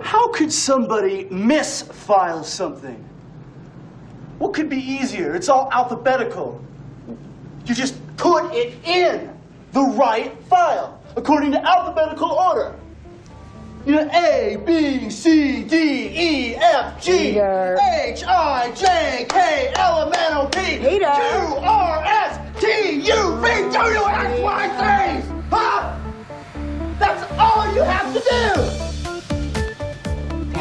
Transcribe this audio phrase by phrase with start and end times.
[0.00, 3.02] How could somebody misfile something?
[4.38, 5.34] What could be easier?
[5.34, 6.62] It's all alphabetical.
[7.64, 9.30] You just put it in
[9.72, 12.76] the right file according to alphabetical order.
[13.86, 17.78] You know, A, B, C, D, E, F, G, Peter.
[18.02, 21.04] H, I, J, K, L, M, N, O, P, Peter.
[21.04, 25.32] Q, R, S, T, U, V, W, X, Y, Z.
[25.50, 25.96] Huh?
[26.98, 28.85] That's all you have to do.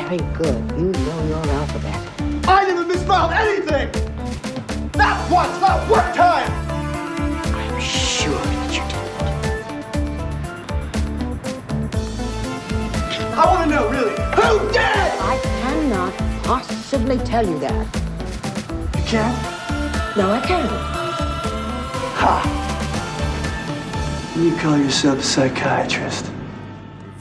[0.08, 0.72] Very good.
[0.78, 2.00] You know your alphabet.
[2.48, 3.90] I never misspelled anything.
[4.96, 6.52] Not once, not one time.
[7.56, 9.34] I'm sure that you didn't.
[13.34, 15.10] I want to know, really, who did?
[15.34, 16.14] I cannot
[16.44, 17.88] possibly tell you that.
[18.96, 19.36] You can't.
[20.16, 20.70] No, I can't.
[22.22, 22.34] Ha!
[24.38, 26.35] You call yourself a psychiatrist.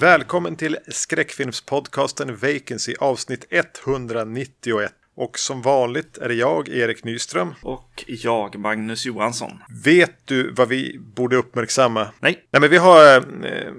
[0.05, 4.93] Välkommen till skräckfilmspodcasten Vacancy avsnitt 191.
[5.17, 7.55] Och som vanligt är det jag, Erik Nyström.
[7.63, 9.51] Och jag, Magnus Johansson.
[9.85, 12.09] Vet du vad vi borde uppmärksamma?
[12.21, 12.45] Nej.
[12.51, 13.73] Nej men vi har, eh,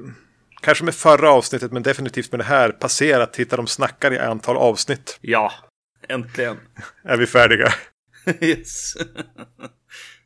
[0.61, 4.57] kanske med förra avsnittet men definitivt med det här, passerat Titta de snackar i antal
[4.57, 5.17] avsnitt.
[5.21, 5.51] Ja,
[6.09, 6.57] äntligen.
[7.03, 7.73] Är vi färdiga?
[8.41, 8.93] yes.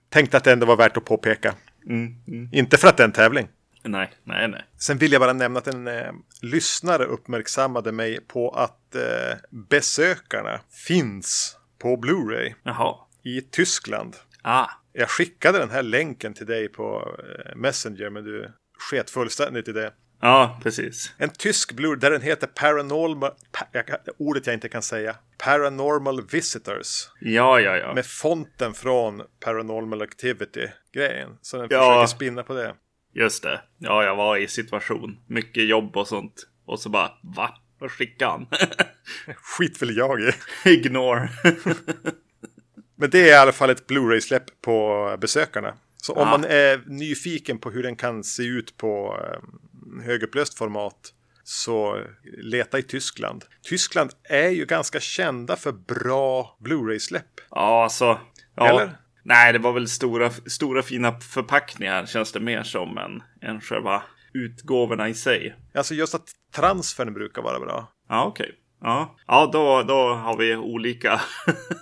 [0.09, 1.55] Tänkte att det ändå var värt att påpeka.
[1.89, 2.49] Mm, mm.
[2.52, 3.47] Inte för att det är en tävling.
[3.83, 4.66] Nej, nej, nej.
[4.77, 10.59] Sen vill jag bara nämna att en eh, lyssnare uppmärksammade mig på att eh, besökarna
[10.88, 12.95] finns på Blu-ray Jaha.
[13.23, 14.16] i Tyskland.
[14.41, 19.67] Ah, Jag skickade den här länken till dig på eh, Messenger men du sket fullständigt
[19.67, 19.93] i det.
[20.21, 21.14] ja, precis.
[21.17, 23.86] En tysk Blu-ray där den heter Paranormal, pa, jag,
[24.17, 27.08] ordet jag inte kan säga, Paranormal Visitors.
[27.19, 27.93] Ja, ja, ja.
[27.93, 31.38] Med fonten från Paranormal Activity-grejen.
[31.41, 31.80] Så den Ja.
[31.80, 32.75] försöker spinna på det.
[33.13, 33.61] Just det.
[33.77, 35.17] Ja, jag var i situation.
[35.27, 36.47] Mycket jobb och sånt.
[36.65, 37.57] Och så bara, va?
[37.79, 38.47] Vad skickade han?
[39.35, 40.31] Skit väl jag i.
[40.65, 41.30] Ignore.
[42.95, 45.73] Men det är i alla fall ett Blu-ray-släpp på besökarna.
[45.97, 46.31] Så om Ja.
[46.31, 52.80] man är nyfiken på hur den kan se ut på eh, högupplöst format så leta
[52.80, 53.45] i Tyskland.
[53.64, 57.41] Tyskland är ju ganska kända för bra Blu-ray-släpp.
[57.52, 58.20] ja, alltså.
[58.55, 58.67] Ja.
[58.70, 58.97] Eller?
[59.29, 64.03] Nej, det var väl stora, stora fina förpackningar känns det mer som än, än själva
[64.33, 65.55] utgåvorna i sig.
[65.73, 67.93] Alltså just att transfern brukar vara bra.
[68.07, 68.51] Ja, okej.
[68.81, 71.21] Ja, ja då, då har vi olika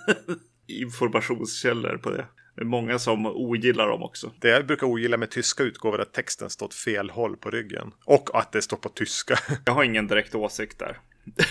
[0.66, 2.26] informationskällor på det.
[2.56, 4.32] Det är många som ogillar dem också.
[4.40, 7.50] Det jag brukar ogilla med tyska utgåvor är att texten står åt fel håll på
[7.50, 7.92] ryggen.
[8.04, 9.38] Och att det står på tyska.
[9.64, 10.98] Jag har ingen direkt åsikt där.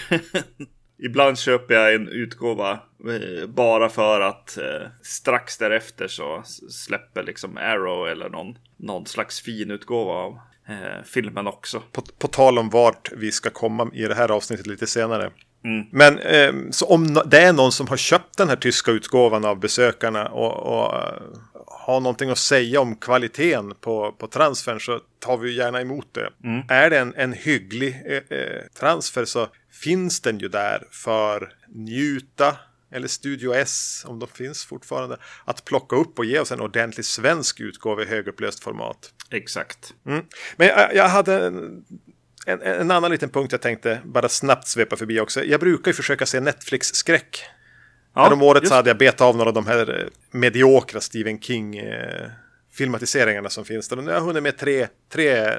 [1.00, 7.58] Ibland köper jag en utgåva eh, bara för att eh, strax därefter så släpper liksom
[7.58, 11.84] Arrow eller någon, någon slags fin utgåva av eh, filmen också.
[11.92, 15.32] På, på tal om vart vi ska komma i det här avsnittet lite senare.
[15.92, 19.60] Men eh, så om det är någon som har köpt den här tyska utgåvan av
[19.60, 21.22] besökarna och, och eh,
[21.88, 26.30] har någonting att säga om kvaliteten på, på transfern så tar vi gärna emot det.
[26.70, 29.48] Är det en, en hygglig eh, eh, transfer så
[29.84, 32.58] finns den ju där för njuta
[32.92, 37.06] eller Studio S, om de finns fortfarande, att plocka upp och ge oss en ordentlig
[37.06, 39.14] svensk utgåva i högupplöst format.
[39.32, 39.94] Exakt.
[40.58, 41.86] Men jag, jag hade en,
[42.46, 45.44] en, en annan liten punkt jag tänkte bara snabbt svepa förbi också.
[45.44, 47.46] Jag brukar ju försöka se Netflix-skräck.
[48.16, 51.42] Ja, Häromåret just- så hade jag betat av några av de här eh, mediokra Stephen
[51.42, 52.30] King eh,
[52.78, 53.96] filmatiseringarna som finns där.
[53.96, 55.56] Nu har jag hunnit med tre, tre eh,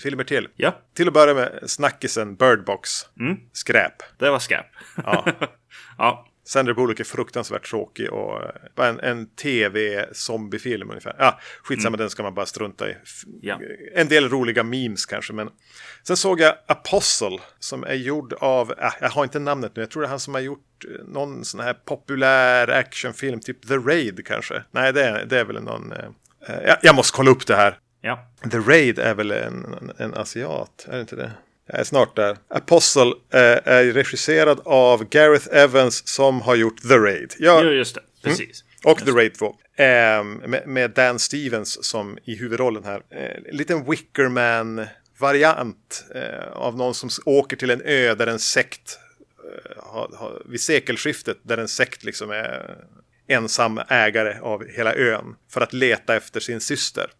[0.00, 0.48] filmer till.
[0.56, 2.90] Ja, Till att börja med snackisen Bird Box.
[3.52, 4.18] Skräp.
[4.18, 4.66] det var skräp.
[4.96, 5.24] Ja.
[5.98, 6.26] ja.
[6.46, 11.16] Sandra Bullock är fruktansvärt tråkig och eh, en, en tv-zombiefilm ungefär.
[11.18, 12.96] Ja, skitsamma, den ska man bara strunta i.
[13.40, 13.60] Ja.
[13.94, 15.50] En del roliga memes kanske, men
[16.02, 19.90] sen såg jag Apostle som är gjord av, äh, jag har inte namnet nu, jag
[19.90, 23.76] tror det är han som har gjort eh, någon sån här populär actionfilm, typ The
[23.76, 24.62] Raid kanske.
[24.70, 26.08] Nej, det är, det är väl någon, eh,
[26.66, 27.78] jag, jag måste kolla upp det här.
[28.00, 28.26] Ja.
[28.50, 31.32] The Raid är väl en, en, en asiat, är det inte det?
[31.66, 32.36] Jag är snart där.
[32.48, 37.34] Apostle eh, är regisserad av Gareth Evans som har gjort The Raid.
[37.38, 38.00] Ja, ja, just det.
[38.22, 38.64] Precis.
[38.84, 39.46] och The Raid 2.
[39.76, 43.02] Eh, med, med Dan Stevens som i huvudrollen här.
[43.10, 48.98] Eh, en liten Wickerman-variant eh, av någon som åker till en ö där en sekt
[49.44, 52.76] eh, har, har, vid sekelskiftet där en sekt liksom är
[53.28, 57.10] ensam ägare av hela ön för att leta efter sin syster.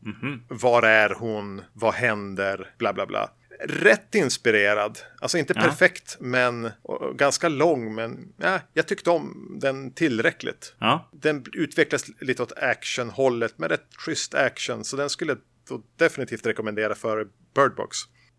[0.49, 1.63] Var är hon?
[1.73, 2.71] Vad händer?
[2.79, 3.31] Bla bla bla.
[3.61, 4.99] Rätt inspirerad.
[5.21, 5.63] Alltså inte Ja.
[5.63, 6.71] perfekt men
[7.15, 10.75] ganska lång men ja, jag tyckte om den tillräckligt.
[10.79, 11.09] Ja.
[11.13, 15.37] Den utvecklas lite åt actionhållet med rätt schysst action så den skulle
[15.69, 17.97] jag definitivt rekommendera för Bird Box.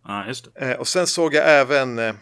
[0.08, 0.62] ja, just det.
[0.72, 2.14] Eh, och sen såg jag även eh,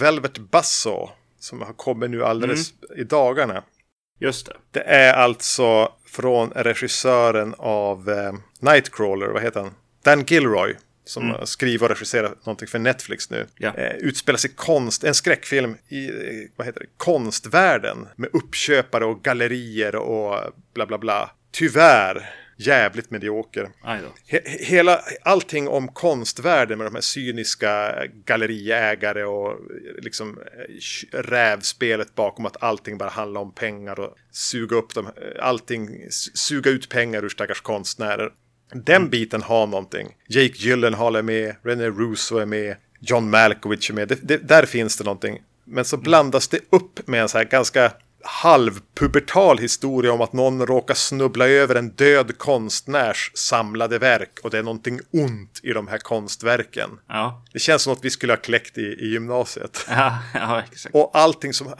[0.00, 3.64] Velvet Buzzsaw som har kommit nu alldeles i dagarna.
[4.20, 4.56] Just det.
[4.70, 9.74] Det är alltså från regissören av eh, Nightcrawler, vad heter han?
[10.02, 10.76] Dan Gilroy.
[11.04, 11.46] Som mm.
[11.46, 13.46] skriver och regisserar någonting för Netflix nu.
[13.58, 13.74] Ja.
[13.76, 16.14] Eh, utspelar sig konst, en skräckfilm i eh,
[16.56, 18.08] vad heter det, konstvärlden.
[18.16, 21.30] Med uppköpare och gallerier och bla bla bla.
[21.52, 23.70] Tyvärr jävligt medioker.
[24.26, 29.60] He hela, allting om konstvärlden med de här cyniska galleriägare och
[29.98, 35.10] liksom eh, rävspelet bakom att allting bara handlar om pengar och suga upp dem,
[35.40, 38.32] allting, suga ut pengar ur stackars konstnärer.
[38.74, 40.08] Den biten har någonting.
[40.28, 44.08] Jake Gyllenhaal är med, René Russo är med, John Malkovich är med.
[44.08, 45.42] Det, det, där finns det någonting.
[45.64, 47.92] Men så blandas det upp med en så här ganska
[48.24, 54.58] halvpubertal historia om att någon råkar snubbla över en död konstnärs samlade verk och det
[54.58, 56.90] är någonting ont i de här konstverken.
[57.08, 57.44] Ja.
[57.52, 59.86] Det känns som att vi skulle ha kläckt i, i gymnasiet.
[59.88, 60.94] Ja, ja, exakt.
[60.94, 61.74] Och allting som,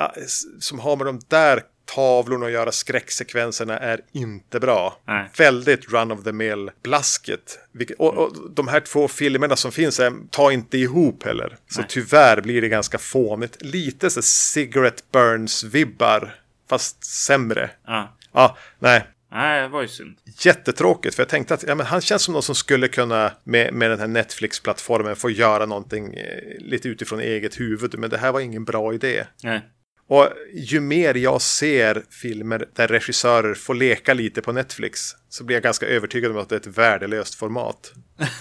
[0.60, 5.00] som har med de där tavlorna att göra, skräcksekvenserna är inte bra.
[5.06, 5.30] Nej.
[5.38, 7.58] Väldigt run of the mill blasket.
[7.98, 11.56] Och, och de här två filmerna som finns är, tar inte ihop heller.
[11.70, 11.88] Så Nej.
[11.90, 13.62] tyvärr blir det ganska fånigt.
[13.62, 16.34] Lite så Cigarette Burns-vibbar,
[16.68, 17.70] fast sämre.
[17.86, 18.16] Ja.
[18.32, 19.04] Ja, nej.
[19.34, 20.16] Nej, det var ju synd.
[20.38, 23.74] Jättetråkigt, för jag tänkte att ja, men han känns som någon som skulle kunna med,
[23.74, 27.98] med den här Netflix-plattformen få göra någonting eh, lite utifrån eget huvud.
[27.98, 29.24] Men det här var ingen bra idé.
[29.42, 29.60] Nej.
[30.08, 35.56] Och ju mer jag ser filmer där regissörer får leka lite på Netflix så blir
[35.56, 37.92] jag ganska övertygad om att det är ett värdelöst format.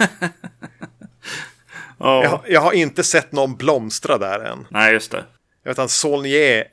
[1.98, 2.24] Ja.
[2.24, 4.68] Jag, jag har inte sett någon blomstra där än.
[4.70, 5.26] Nej, just det.
[5.64, 6.66] Jag vet att Saulnier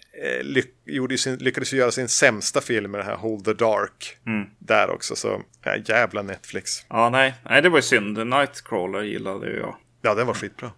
[1.06, 4.16] eh, sin, lyckades göra sin sämsta film med det här Hold the Dark.
[4.58, 6.84] Där också, så ja, jävla Netflix.
[6.88, 7.34] Ja, nej.
[7.44, 8.26] Nej, det var ju synd.
[8.26, 9.76] Nightcrawler gillade ju jag.
[10.02, 10.70] Ja, den var skitbra.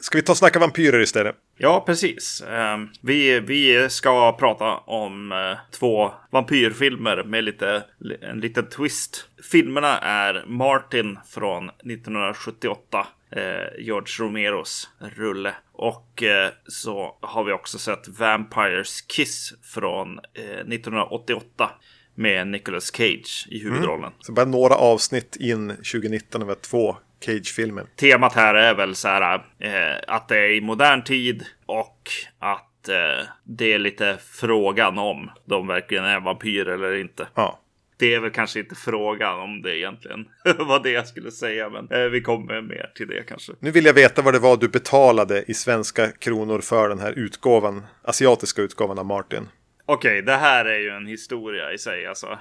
[0.00, 1.36] Ska vi ta och snacka vampyrer istället?
[1.58, 2.42] Ja, precis.
[2.50, 7.84] Ehm, vi, vi ska prata om eh, två vampyrfilmer med lite,
[8.20, 9.28] en liten twist.
[9.50, 13.06] Filmerna är Martin från 1978.
[13.30, 15.54] Eh, George Romeros rulle.
[15.72, 21.70] Och eh, så har vi också sett Vampires Kiss från eh, 1988.
[22.18, 24.12] Med Nicolas Cage i huvudrollen.
[24.20, 27.86] Så bara några avsnitt in 2019 över två Cage-filmer.
[27.96, 32.88] Temat här är väl så här eh, att det är i modern tid och att
[32.88, 37.28] eh, det är lite frågan om de verkligen är vampyrer eller inte.
[37.34, 37.60] Ja.
[37.98, 40.28] Det är väl kanske inte frågan om det egentligen
[40.58, 43.52] var det jag skulle säga, men eh, vi kommer mer till det kanske.
[43.60, 47.12] Nu vill jag veta vad det var du betalade i svenska kronor för den här
[47.12, 49.48] utgåvan, asiatiska utgåvan av Martin.
[49.88, 52.38] Okej, det här är ju en historia i sig alltså.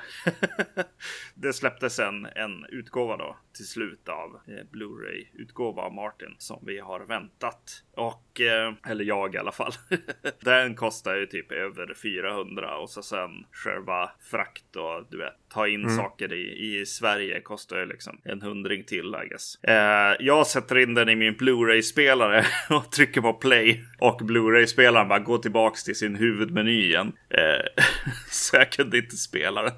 [1.36, 6.64] det släpptes en, en utgåva då till slut av eh, Blu-ray utgåva av Martin som
[6.66, 7.84] vi har väntat.
[7.92, 9.72] Och, eh, eller jag i alla fall.
[10.40, 15.68] Den kostar ju typ över 400 och så sen själva frakt och du vet ta
[15.68, 19.64] in saker i, i Sverige kostar ju liksom en hundring till I guess.
[19.64, 25.20] Eh, jag sätter in den i min Blu-ray-spelare och trycker på play och Blu-ray-spelaren bara
[25.20, 27.14] går tillbaks till sin huvudmeny igen.
[27.30, 27.84] Eh,
[28.32, 29.74] så jag kunde inte spela den.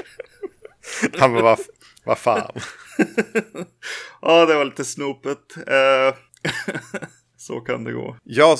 [1.18, 1.58] Han bara, vad,
[2.04, 2.52] va fan.
[4.22, 5.56] Ja, det var lite snopet.
[5.56, 6.14] Eh,
[7.42, 8.16] Så kan det gå.
[8.24, 8.58] Jag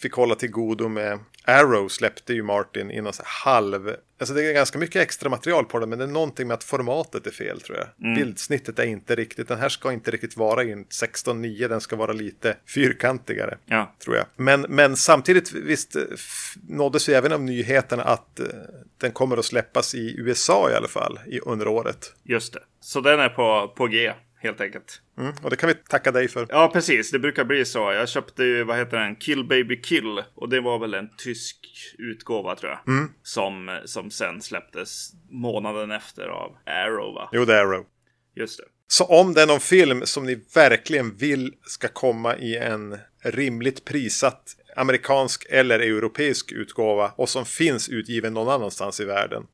[0.00, 3.96] fick hålla till godo med Arrow släppte ju Martin i någon halv...
[4.18, 6.64] Alltså det är ganska mycket extra material på den men det är någonting med att
[6.64, 8.14] formatet är fel tror jag.
[8.14, 11.96] Bildsnittet är inte riktigt, den här ska inte riktigt vara i en 16.9, den ska
[11.96, 13.58] vara lite fyrkantigare.
[13.66, 14.26] Ja, Tror jag.
[14.36, 15.96] Men, men samtidigt visst
[16.68, 18.46] nåddes vi även av nyheterna att eh,
[18.98, 22.14] den kommer att släppas i USA i alla fall i, under året.
[22.22, 22.60] just det.
[22.80, 25.02] Så den är på, på G helt enkelt.
[25.18, 26.46] Mm, och det kan vi tacka dig för.
[26.48, 27.10] Ja, precis.
[27.10, 27.78] Det brukar bli så.
[27.78, 29.16] Jag köpte ju, vad heter den?
[29.16, 30.22] Kill Baby Kill.
[30.34, 31.56] Och det var väl en tysk
[31.98, 33.08] utgåva tror jag.
[33.22, 37.28] Som, som sen släpptes månaden efter av Arrow va?
[37.32, 37.86] Jo, det är Arrow.
[38.36, 38.64] Just det.
[38.86, 43.84] Så om det är någon film som ni verkligen vill ska komma i en rimligt
[43.84, 49.46] prissatt amerikansk eller europeisk utgåva och som finns utgiven någon annanstans i världen.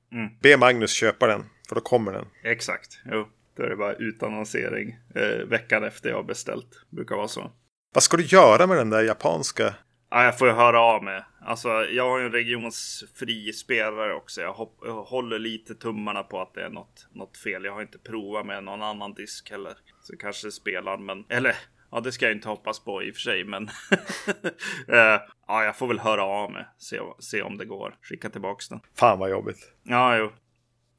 [0.42, 2.24] Be Magnus köpa den, för då kommer den.
[2.44, 3.00] Exakt.
[3.10, 3.28] Jo.
[3.58, 6.84] Då är det bara utannonsering eh, veckan efter jag har beställt.
[6.90, 7.50] Brukar vara så.
[7.94, 9.74] Vad ska du göra med den där japanska?
[10.10, 11.22] Ja, jag får ju höra av mig.
[11.40, 14.40] Alltså, jag har ju en regionsfri spelare också.
[14.40, 17.64] Jag, hopp- jag håller lite tummarna på att det är något, något fel.
[17.64, 19.74] Jag har inte provat med någon annan disk heller.
[20.02, 21.24] Så kanske spelar, men...
[21.28, 21.56] Eller,
[21.90, 23.62] ja, det ska jag inte hoppas på i och för sig, men...
[24.88, 26.64] eh, ja, jag får väl höra av mig.
[26.78, 27.94] Se, se om det går.
[28.02, 28.80] Skicka tillbaks den.
[28.98, 29.72] Fan vad jobbigt.
[29.82, 30.32] Ja, jo.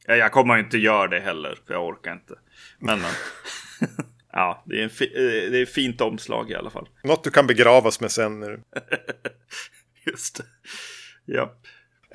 [0.05, 2.33] Ja, Jag kommer inte göra det heller, för jag orkar inte.
[2.79, 3.11] Men, men.
[4.31, 6.87] Ja, det är, eh, det är ett fint omslag i alla fall.
[7.03, 8.39] Något du kan begravas med sen.
[8.39, 8.59] nu.
[10.05, 10.43] Just det.
[11.25, 11.53] Ja.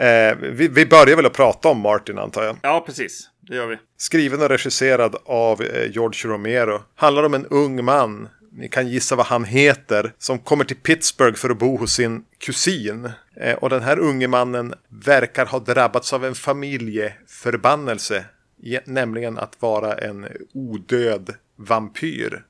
[0.04, 2.56] Eh, vi, vi börjar väl att prata om Martin antar jag.
[2.62, 3.30] ja, precis.
[3.40, 3.76] Det gör vi.
[3.96, 6.82] Skriven och regisserad av eh, George Romero.
[6.94, 8.28] Handlar om en ung man.
[8.52, 10.12] Ni kan gissa vad han heter.
[10.18, 13.10] Som kommer till Pittsburgh för att bo hos sin kusin.
[13.40, 14.74] Eh, och den här unge mannen
[15.04, 18.24] verkar ha drabbats av en familjeförbannelse.
[18.64, 22.44] Ge- Nämligen att vara en odöd vampyr.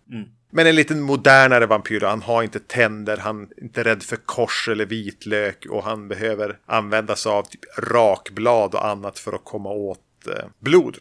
[0.50, 2.00] Men en lite modernare vampyr.
[2.00, 5.66] Han har inte tänder, han är inte rädd för kors eller vitlök.
[5.70, 10.44] Och han behöver använda sig av typ rakblad och annat för att komma åt eh,
[10.58, 10.96] blod.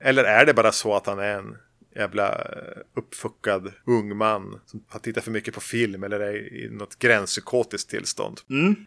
[0.00, 1.56] Eller är det bara så att han är en
[1.98, 6.68] jävla eh, uppfuckad ung man som har tittat för mycket på film eller är i
[6.70, 8.40] något gränspsykotiskt tillstånd.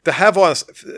[0.03, 0.55] Det här var en,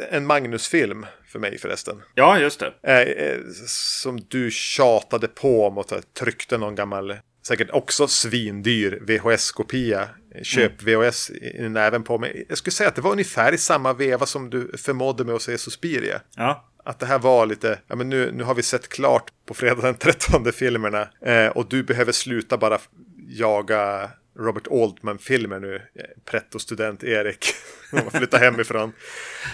[0.10, 2.02] en Magnus-film för mig förresten.
[2.16, 2.74] Ja, just det.
[2.84, 7.18] Eh, eh, som du tjatade på om och tryckte någon gammal,
[7.48, 10.10] säkert också svindyr VHS-kopia.
[10.44, 12.46] Köp-VHS i i näven på mig.
[12.50, 15.42] Jag skulle säga att det var ungefär i samma veva som du förmådde mig att
[15.42, 16.22] se Suspiria.
[16.36, 16.70] Ja.
[16.84, 19.82] Att det här var lite, ja men nu, nu har vi sett klart på fredag
[19.82, 21.10] den 13 filmerna.
[21.26, 22.80] Eh, och du behöver sluta bara
[23.28, 24.10] jaga
[24.40, 25.76] Robert Altman-filmer nu.
[25.76, 27.46] Eh, Pretto-student Erik.
[27.90, 28.94] flytta flyttar hemifrån.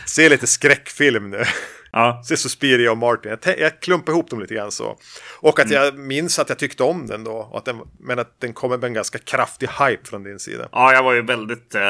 [0.06, 1.44] Se lite skräckfilm nu.
[1.92, 2.22] Ja.
[2.26, 3.38] Se Suspiria och Martin.
[3.44, 4.98] Jag, jag klumpar ihop dem lite grann så.
[5.42, 7.52] Och att jag minns att jag tyckte om den då.
[7.54, 10.70] Att den, men att den kommer med en ganska kraftig hype från din sida.
[10.72, 11.82] Ja, jag var ju väldigt eh,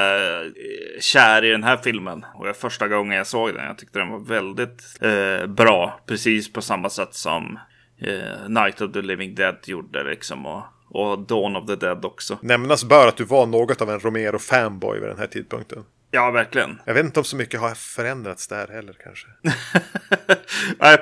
[1.00, 2.26] kär i den här filmen.
[2.36, 3.66] Och det var första gången jag såg den.
[3.66, 6.00] Jag tyckte den var väldigt eh, bra.
[6.06, 7.60] Precis på samma sätt som
[8.02, 10.46] eh, Night of the Living Dead gjorde liksom.
[10.46, 12.38] Och, och Dawn of the Dead också.
[12.42, 15.84] Nämnas bör att du var något av en Romero-fanboy vid den här tidpunkten.
[16.12, 16.82] Ja, verkligen.
[16.86, 19.28] Jag vet inte om så mycket har förändrats där heller kanske.
[20.80, 20.98] Nej,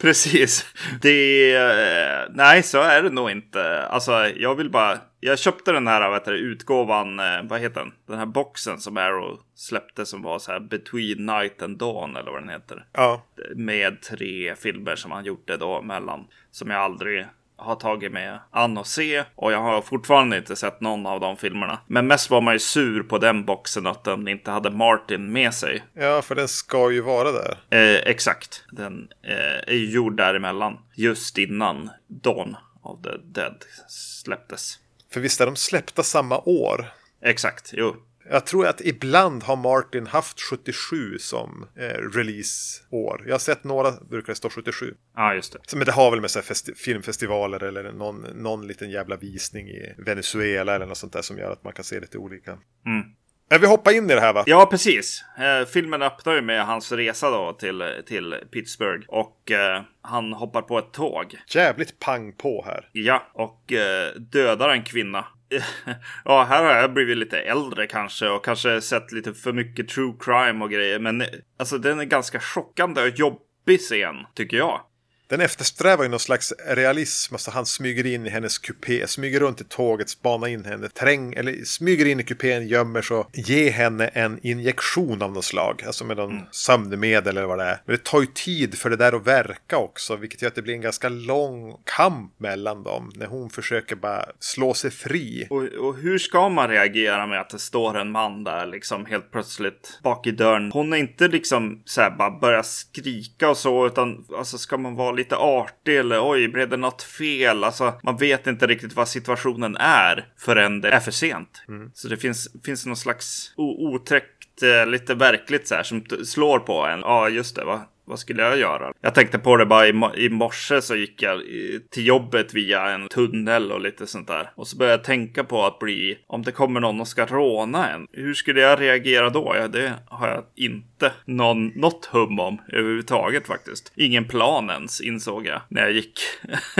[0.00, 0.66] precis.
[1.00, 2.28] Det är...
[2.30, 3.86] Nej, så är det nog inte.
[3.86, 4.98] Alltså, jag vill bara...
[5.20, 7.92] Jag köpte den här heter det, utgåvan, eh, vad heter den?
[8.06, 12.30] Den här boxen som Arrow släppte som var så här Between Night and Dawn eller
[12.30, 12.86] vad den heter.
[12.92, 13.22] Ja,
[13.56, 16.26] Med tre filmer som han gjorde då mellan.
[16.50, 17.26] Som jag aldrig
[17.58, 19.24] har tagit med an och se.
[19.34, 21.78] Och jag har fortfarande inte sett någon av de filmerna.
[21.86, 25.54] Men mest var man ju sur på den boxen att den inte hade Martin med
[25.54, 25.84] sig.
[25.92, 27.58] ja för den ska ju vara där.
[27.70, 28.64] Eh, exakt.
[28.72, 30.78] Den eh, är ju gjord däremellan.
[30.94, 34.78] Just innan Dawn of the Dead släpptes.
[35.12, 36.86] För visst är de släppta samma år?
[37.22, 37.96] Exakt, jo.
[38.30, 43.24] Jag tror att ibland har Martin haft 77 som eh, releaseår.
[43.26, 44.94] Jag har sett några brukar det stå 77.
[45.16, 45.76] Ja, just det.
[45.76, 46.40] Men det har väl med så
[46.76, 51.52] filmfestivaler eller någon, någon liten jävla visning i Venezuela eller något sånt där som gör
[51.52, 52.50] att man kan se lite olika.
[52.86, 53.02] Mm.
[53.50, 54.42] Jag vill hoppa in i det här va?
[54.46, 55.24] Ja, precis.
[55.38, 59.04] Eh, filmen öppnar ju med hans resa då till, till Pittsburgh.
[59.08, 61.36] Och eh, han hoppar på ett tåg.
[61.48, 62.88] Jävligt pang på här.
[62.92, 65.24] Ja, och eh, dödar en kvinna.
[66.24, 70.14] ja, här har jag blivit lite äldre kanske och kanske sett lite för mycket true
[70.20, 70.98] crime och grejer.
[70.98, 71.26] Men eh,
[71.58, 74.80] alltså den är ganska chockande och jobbig scen, tycker jag.
[75.28, 77.34] Den eftersträvar ju någon slags realism.
[77.34, 81.34] Alltså han smyger in i hennes kupé, smyger runt i tåget, spanar in henne, träng,
[81.34, 85.82] eller smyger in i kupén, gömmer sig och ger henne en injektion av något slag.
[85.86, 87.82] Alltså med någon sömnmedel eller vad det är.
[87.84, 90.62] Men det tar ju tid för det där att verka också, vilket gör att det
[90.62, 93.12] blir en ganska lång kamp mellan dem.
[93.14, 95.46] När hon försöker bara slå sig fri.
[95.50, 99.30] Och, och hur ska man reagera med att det står en man där liksom helt
[99.32, 100.72] plötsligt bak i dörren?
[100.72, 104.94] Hon är inte liksom så här bara börja skrika och så utan alltså ska man
[104.94, 107.64] vara lite artig eller oj blev det något fel?
[107.64, 111.62] Alltså man vet inte riktigt vad situationen är förrän det är för sent.
[111.94, 116.86] Så det finns, finns någon slags otäckt, eh, lite verkligt så här som slår på
[116.86, 117.00] en.
[117.00, 117.86] Ja just det, va?
[118.08, 118.92] Vad skulle jag göra?
[119.00, 121.42] Jag tänkte på det bara i, i morse så gick jag
[121.90, 124.50] till jobbet via en tunnel och lite sånt där.
[124.54, 127.88] Och så började jag tänka på att bli, om det kommer någon och ska råna
[127.90, 128.06] en.
[128.12, 129.54] Hur skulle jag reagera då?
[129.56, 133.92] Ja, det har jag inte någon, något hum om överhuvudtaget faktiskt.
[133.96, 136.20] Ingen plan ens insåg jag när jag gick.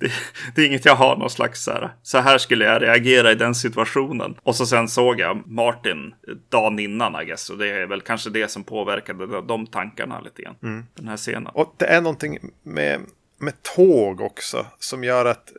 [0.00, 0.12] det,
[0.54, 1.90] det är inget jag har någon slags så här.
[2.02, 4.36] Så här skulle jag reagera i den situationen.
[4.42, 7.50] Och så sen såg jag Martin eh, dagen innan I guess.
[7.50, 10.86] Och det är väl kanske det som påverkade de tankarna lite grann.
[10.94, 11.46] Den här scenen.
[11.46, 13.00] Och det är någonting med,
[13.42, 15.52] med tåg också som gör att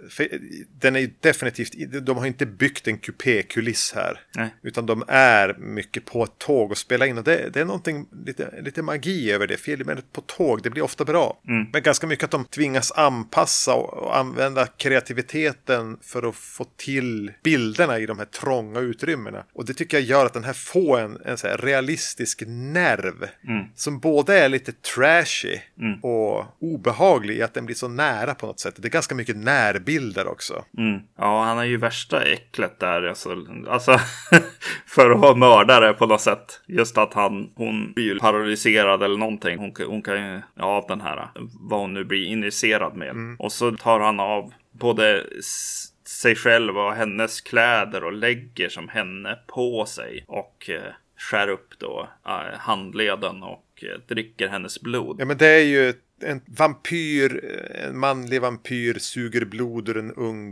[0.80, 4.20] den är definitivt, de har inte byggt en kupékuliss här.
[4.36, 4.50] Nej.
[4.62, 7.18] Utan de är mycket på ett tåg och spelar in.
[7.18, 9.58] Och det, det är någonting, lite, lite magi över det.
[9.58, 11.40] Filmer på tåg, det blir ofta bra.
[11.74, 17.32] Men ganska mycket att de tvingas anpassa och, och använda kreativiteten för att få till
[17.44, 19.44] bilderna i de här trånga utrymmena.
[19.54, 23.30] Och det tycker jag gör att den här får en, en så realistisk nerv.
[23.76, 25.60] Som både är lite trashy
[26.02, 28.76] och obehaglig i att den blir blir så nära på något sätt.
[28.78, 30.66] Det är ganska mycket närbilder också.
[30.78, 31.02] Mm.
[31.18, 33.04] Ja, han är ju värsta äcklet där.
[33.04, 33.38] Alltså,
[33.68, 34.00] alltså
[34.88, 36.62] för att vara mördare på något sätt.
[36.68, 39.58] Just att han, hon blir paralyserad eller någonting.
[39.58, 41.30] Hon, hon kan ju, ja, den här,
[41.70, 43.10] vad hon nu blir injicerad med.
[43.10, 43.36] Mm.
[43.40, 45.24] Och så tar han av både
[46.08, 50.26] sig själv och hennes kläder och lägger som henne på sig.
[50.28, 55.16] Och eh, skär upp då eh, handleden och eh, dricker hennes blod.
[55.20, 57.38] Ja men det är ju en vampyr,
[57.86, 60.44] en manlig vampyr suger blod ur en ung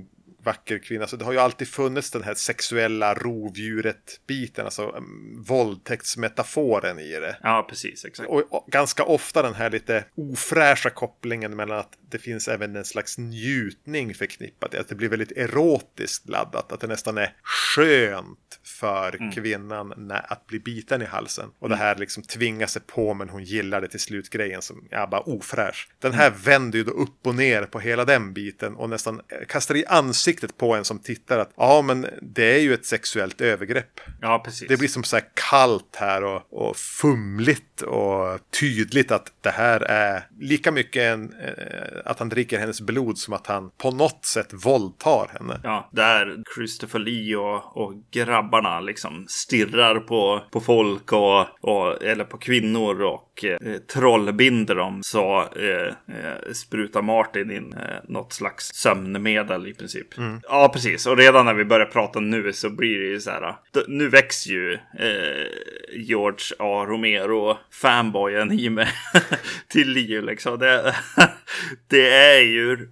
[0.44, 1.08] vacker kvinna.
[1.08, 7.38] Så det har ju alltid funnits den här sexuella rovdjuret-biten, alltså um, våldtäktsmetaforen i det.
[7.44, 8.06] Ja, precis.
[8.06, 8.30] Exakt.
[8.30, 12.86] Och, och ganska ofta den här lite ofräscha kopplingen mellan att det finns även en
[12.86, 14.76] slags njutning förknippat.
[14.76, 16.72] Att det blir väldigt erotiskt laddat.
[16.72, 19.32] Att det nästan är skönt för Mm.
[19.32, 21.50] kvinnan när, att bli biten i halsen.
[21.60, 24.88] Och det här liksom tvingar sig på men hon gillar det till slut grejen som
[24.92, 25.90] är bara ofräsch.
[26.00, 26.40] Den här Mm.
[26.42, 29.86] vänder ju då upp och ner på hela den biten och nästan eh, kastar i
[29.86, 34.00] ansiktet på en som tittar att ja men det är ju ett sexuellt övergrepp.
[34.22, 34.68] Ja, precis.
[34.68, 39.82] Det blir som så här kallt här och, och fumligt och tydligt att det här
[39.82, 44.26] är lika mycket en, eh, att han dricker hennes blod som att han på något
[44.26, 45.60] sätt våldtar henne.
[45.64, 52.24] Ja, där Christopher Lee och, och grabbarna liksom stirrar på, på folk och, och eller
[52.24, 58.72] på kvinnor och eh, trollbinder dem så eh, eh, sprutar Martin in eh, något slags
[58.74, 60.08] sömnmedel i princip.
[60.22, 60.42] Mm.
[60.44, 61.06] Ja, precis.
[61.06, 63.56] Och redan när vi börjar prata nu så blir det ju så här.
[63.88, 65.48] Nu växer ju eh,
[65.94, 66.86] George A.
[66.86, 68.88] Romero fanboyen i mig
[69.68, 70.60] till liv liksom.
[70.60, 70.96] Det,
[71.88, 72.90] det är ju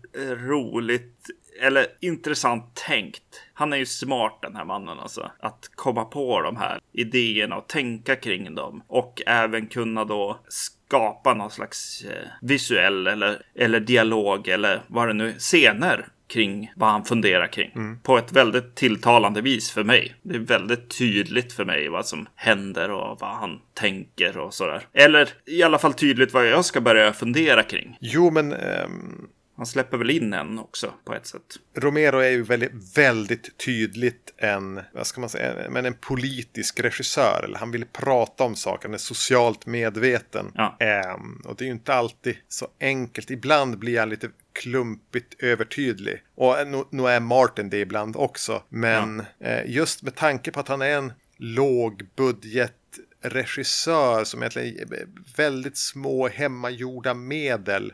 [0.47, 1.27] roligt
[1.61, 3.23] eller intressant tänkt.
[3.53, 5.31] Han är ju smart den här mannen alltså.
[5.39, 8.83] Att komma på de här idéerna och tänka kring dem.
[8.87, 15.13] Och även kunna då skapa någon slags eh, visuell eller, eller dialog eller vad det
[15.13, 17.99] nu scener kring vad han funderar kring.
[18.03, 20.15] På ett väldigt tilltalande vis för mig.
[20.21, 24.87] Det är väldigt tydligt för mig vad som händer och vad han tänker och sådär.
[24.93, 27.97] Eller i alla fall tydligt vad jag ska börja fundera kring.
[28.01, 29.27] Jo, men ehm,
[29.57, 31.41] Han släpper väl in en också på ett sätt.
[31.77, 37.41] Romero är ju väldigt, väldigt tydligt en, vad ska man säga, men en politisk regissör.
[37.43, 40.51] Eller han vill prata om saker, han är socialt medveten.
[40.55, 40.77] Ja.
[40.79, 43.31] Ehm, och det är ju inte alltid så enkelt.
[43.31, 46.23] Ibland blir han lite klumpigt övertydlig.
[46.35, 48.63] Och nu, nu är Martin det ibland också.
[48.69, 52.73] Men eh, just med tanke på att han är en lågbudget
[53.21, 57.93] regissör som egentligen är väldigt små hemmagjorda medel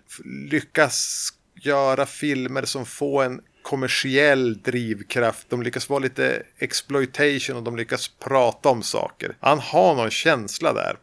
[0.49, 1.30] lyckas
[1.62, 5.49] göra filmer som får en kommersiell drivkraft.
[5.49, 9.38] De lyckas vara lite exploitation och de lyckas prata om saker.
[9.39, 10.97] Han har någon känsla där.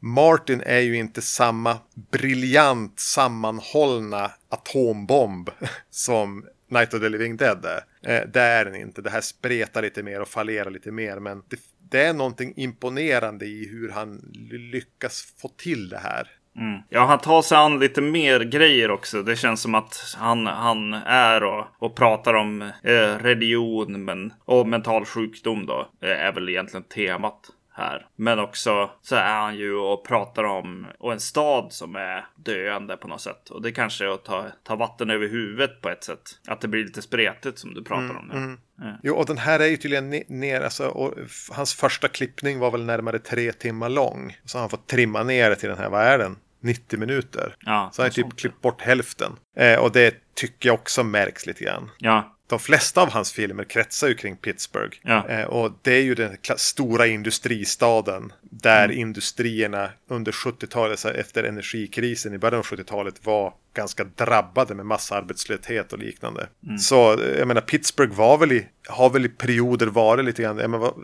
[0.00, 1.78] Martin är ju inte samma
[2.12, 5.50] briljant sammanhållna atombomb
[5.90, 7.80] som Night of the Living Dead är.
[8.16, 9.02] Eh, det är den inte.
[9.02, 11.18] Det här spretar lite mer och fallerar lite mer.
[11.20, 11.56] Men det,
[11.90, 16.28] det är någonting imponerande i hur han ly- lyckas få till det här.
[16.58, 16.80] Mm.
[16.88, 19.22] Ja, han tar sig an lite mer grejer också.
[19.22, 24.68] Det känns som att han, han är och, och pratar om eh, religion men, och
[24.68, 25.90] mental sjukdom då.
[26.02, 27.40] eh, Är väl egentligen temat
[27.76, 28.06] här.
[28.16, 32.96] Men också så är han ju och pratar om och en stad som är döende
[32.96, 33.50] på något sätt.
[33.50, 36.20] Och det kanske är att ta, ta vatten över huvudet på ett sätt.
[36.48, 38.56] Att det blir lite spretigt som du pratar om nu.
[39.02, 41.14] Jo, och den här är ju tydligen ne- ner, alltså, och
[41.52, 44.36] hans första klippning var väl närmare tre timmar lång.
[44.44, 46.36] Så han fått trimma ner till den här, vad är den?
[46.60, 47.56] 90 minuter.
[47.60, 49.32] Ja, Så han har typ klippt bort hälften.
[49.56, 51.90] Eh, och det tycker jag också märks lite grann.
[51.98, 54.96] Ja, De flesta av hans filmer kretsar ju kring Pittsburgh.
[55.02, 55.28] Ja.
[55.28, 58.32] Eh, och det är ju den stora industristaden.
[58.50, 58.98] Där Mm.
[58.98, 64.86] industrierna under 70-talet, så här, efter energikrisen i början av 70-talet var ganska drabbade med
[64.86, 66.48] massarbetslöshet och liknande.
[66.66, 66.78] Mm.
[66.78, 70.70] Så jag menar, Pittsburgh var väl i, har väl i perioder varit lite grann, jag
[70.70, 70.94] menar,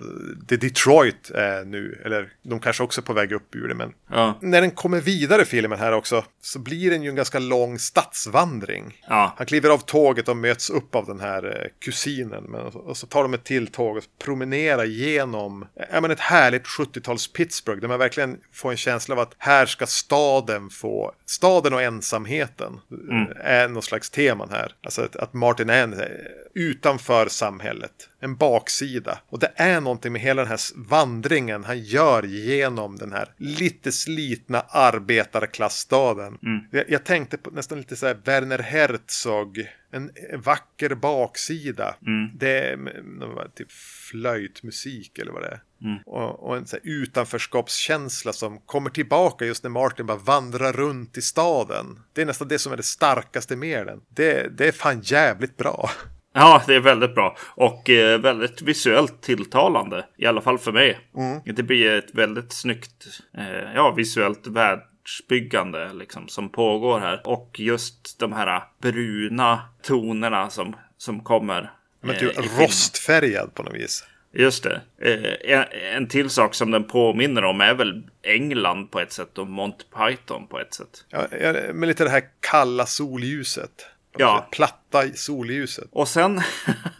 [0.47, 3.93] det Detroit är nu, eller de kanske också är på väg upp ur det, men
[4.11, 7.79] ja, när den kommer vidare filmen här också så blir den ju en ganska lång
[7.79, 9.03] stadsvandring.
[9.09, 9.35] ja.
[9.37, 12.45] Han kliver av tåget och möts upp av den här eh, kusinen.
[12.45, 16.65] Men, och så tar de ett till tåg och promenerar genom ja, men ett härligt
[16.67, 17.81] 70-tals Pittsburgh.
[17.81, 22.81] Där man verkligen får en känsla av att här ska staden få, staden och ensamheten
[23.11, 24.75] eh, är någon slags teman här.
[24.83, 26.07] Alltså att, att Martin är en, eh,
[26.55, 29.19] utanför samhället, en baksida.
[29.29, 33.93] Och det är någonting med hela den här vandringen han gör genom den här lite
[33.93, 36.39] slitna arbetarklassstaden.
[36.71, 41.95] Jag, jag tänkte på nästan lite så här Werner Herzog en vacker baksida.
[42.35, 43.73] Det är mm, typ
[44.11, 45.61] flöjtmusik eller vad det är.
[46.07, 51.23] Och, och en så utanförskapskänsla som kommer tillbaka just när Martin bara vandrar runt i
[51.23, 51.99] staden.
[52.13, 54.01] Det är nästan det som är det starkaste med den.
[54.09, 55.91] Det, det är fan jävligt bra.
[56.35, 57.37] Ja, det är väldigt bra.
[57.41, 60.05] Och eh, väldigt visuellt tilltalande.
[60.17, 60.99] I alla fall för mig.
[61.45, 63.07] Det blir ett väldigt snyggt,
[63.39, 67.23] eh, ja, visuellt världsbyggande liksom, som pågår här.
[67.25, 71.73] Och just de här bruna tonerna som, som kommer.
[72.01, 72.51] Men eh, i filmen.
[72.59, 74.05] rostfärgad på något vis.
[74.33, 74.81] Just det.
[74.99, 79.47] Eh, en, till sak som den påminner om är väl England på ett sätt och
[79.47, 81.05] Monty Python på ett sätt.
[81.09, 83.87] Ja, ja, med lite det här kalla solljuset.
[84.19, 84.49] Ja.
[84.53, 85.89] Platta solljuset.
[85.93, 86.41] Och sen...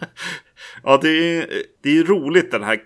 [0.85, 1.47] ja, det är,
[1.83, 2.81] det är roligt den här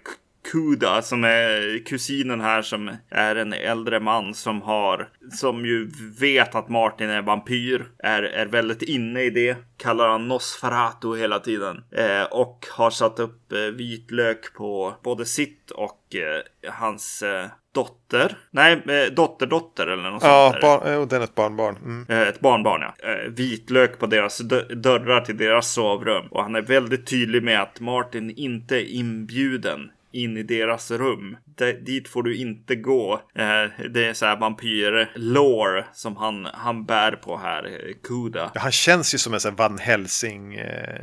[0.52, 6.54] Kuda som är kusinen här som är en äldre man som har som ju vet
[6.54, 11.84] att Martin är vampyr är, är väldigt inne i det kallar han Nosferatu hela tiden
[11.96, 18.38] eh, och har satt upp eh, vitlök på både sitt och eh, hans eh, dotter.
[18.50, 20.62] Nej, eh, dotterdotter eller något Ja, sånt.
[20.62, 20.68] där.
[20.78, 21.76] bar, jo, den är ett barnbarn.
[21.76, 22.06] Mm.
[22.08, 23.08] Eh, Ett barnbarn ja.
[23.10, 26.26] Eh, Vitlök på deras dö- dörrar till deras sovrum.
[26.30, 31.36] Och han är väldigt tydlig med att Martin inte är inbjuden in i deras rum.
[31.58, 33.14] D- dit får du inte gå.
[33.34, 38.50] Eh, det är så här vampyr-lore som han, han bär på här, eh, Kuda.
[38.54, 41.00] Ja, han känns ju som en sån Van Helsing eh,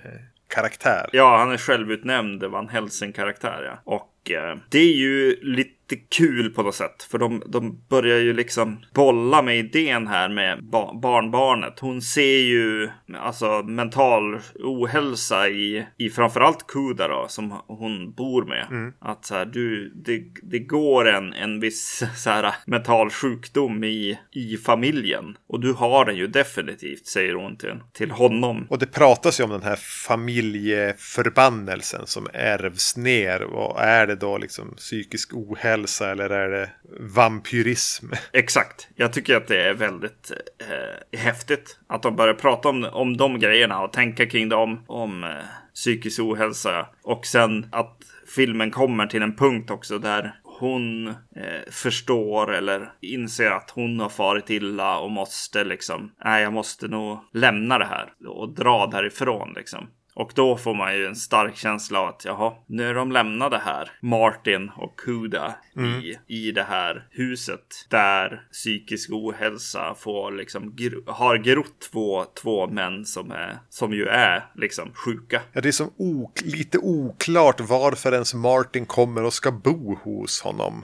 [0.50, 1.10] karaktär.
[1.12, 3.82] Ja, han är självutnämnd Van Helsing-karaktär ja.
[3.96, 7.04] Och eh, det är ju lite kul på något sätt.
[7.12, 11.80] För de, de börjar ju liksom bolla med idén här med ba- barnbarnet.
[11.80, 18.94] Hon ser ju alltså mental ohälsa i, i framförallt Kuda då, som hon bor med.
[19.02, 24.20] Att så här, du, det, det går en, en viss så här, mental sjukdom i,
[24.32, 25.38] i familjen.
[25.48, 28.68] Och du har den ju definitivt, säger hon till, till honom.
[28.70, 33.44] Och det pratas ju om den här familjeförbannelsen som ärvs ner.
[33.44, 36.70] Och är det då liksom psykisk ohälsa eller är det
[37.00, 38.06] vampyrism?
[38.34, 38.88] Exakt.
[38.96, 43.40] Jag tycker att det är väldigt eh, häftigt att de börjar prata om, om de
[43.40, 45.30] grejerna och tänka kring dem om eh,
[45.74, 46.88] psykisk ohälsa.
[47.04, 47.98] Och sen att
[48.36, 54.10] filmen kommer till en punkt också där hon eh, förstår eller inser att hon har
[54.10, 59.54] farit illa och måste liksom, nej jag måste nog lämna det här och dra därifrån
[59.56, 59.88] liksom.
[60.16, 63.58] Och då får man ju en stark känsla av att jaha, nu är de lämnade
[63.58, 63.92] här.
[64.02, 65.56] Martin och Kuda
[66.04, 72.68] i, i det här huset där psykisk ohälsa får liksom gro- har grott två, två
[72.68, 75.42] män som är som ju är liksom sjuka.
[75.54, 80.42] Ja, det är som ok- lite oklart varför ens Martin kommer och ska bo hos
[80.42, 80.84] honom.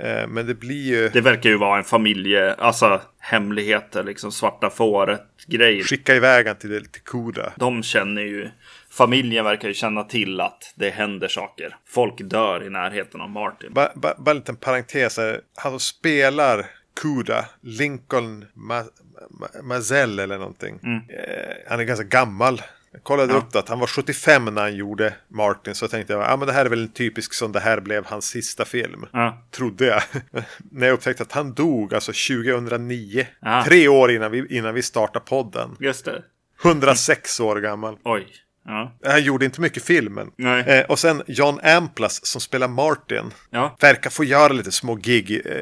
[0.00, 1.08] Eh, men det blir ju...
[1.08, 5.82] Det verkar ju vara en familje, alltså hemligheter, liksom svarta fåret grej.
[5.82, 7.52] Skicka iväg han till, till Kuda.
[7.56, 8.50] De känner ju,
[8.90, 11.76] familjen verkar ju känna till att det händer saker.
[11.86, 13.72] Folk dör i närheten av Martin.
[13.72, 15.40] Bara ba, bara en liten parentes här.
[15.56, 16.66] Han som spelar
[17.00, 18.82] Kuda, Lincoln Ma,
[19.30, 20.74] Ma, Mazel eller någonting.
[21.08, 22.62] Eh, han är ganska gammal.
[22.92, 25.74] Jag kollade upp det att han var 75 när han gjorde Martin.
[25.74, 28.06] Så tänkte jag, ja men det här är väl en typisk som det här blev
[28.06, 29.06] hans sista film.
[29.12, 29.46] Ja.
[29.50, 30.02] Trodde jag.
[30.70, 33.26] när jag upptäckte att han dog alltså 2009.
[33.40, 33.64] Ah.
[33.64, 35.76] Tre år innan vi, innan vi startade podden.
[35.80, 36.22] Just det.
[36.64, 37.98] 106 år gammal.
[38.04, 38.26] Oj.
[38.70, 38.92] Ja.
[39.04, 40.30] Han gjorde inte mycket filmen.
[40.68, 43.30] Eh, och sen John Amplas som spelar Martin.
[43.50, 43.76] Ja.
[43.80, 45.52] Verkar få göra lite små gig eh,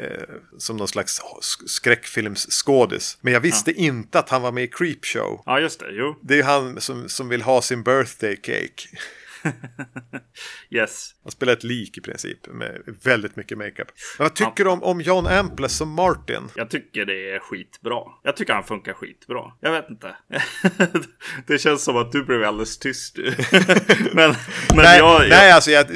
[0.58, 3.18] som någon slags sk- skräckfilmsskådis.
[3.20, 5.42] Men jag visste inte att han var med i Creepshow.
[5.46, 5.86] Ja, just det.
[5.92, 6.16] Jo.
[6.22, 8.88] Det är han som, som vill ha sin birthday cake.
[10.70, 11.14] Yes.
[11.22, 13.88] Han spelar ett lik i princip med väldigt mycket makeup.
[14.18, 16.42] Men vad tycker du om, om John Amplas som Martin?
[16.54, 18.02] Jag tycker det är skitbra.
[18.22, 19.52] Jag tycker han funkar skitbra.
[19.60, 20.16] Jag vet inte.
[21.46, 23.18] det känns som att du blev alldeles tyst.
[24.12, 24.34] men
[24.74, 25.86] men nej, jag, jag, nej, alltså jag,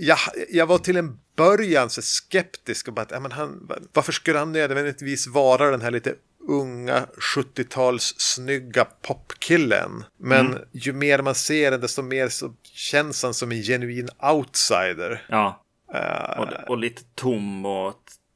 [0.00, 0.18] jag,
[0.50, 4.38] jag var till en början så skeptisk och bara, att, ja, men han, varför skulle
[4.38, 6.14] han nödvändigtvis vara den här lite
[6.48, 10.04] unga 70-tals snygga popkillen.
[10.18, 10.62] Men Mm.
[10.72, 15.26] ju mer man ser den desto mer så känns han som en genuin outsider.
[15.28, 15.64] Ja.
[15.94, 17.94] Eh, Och, och lite tom och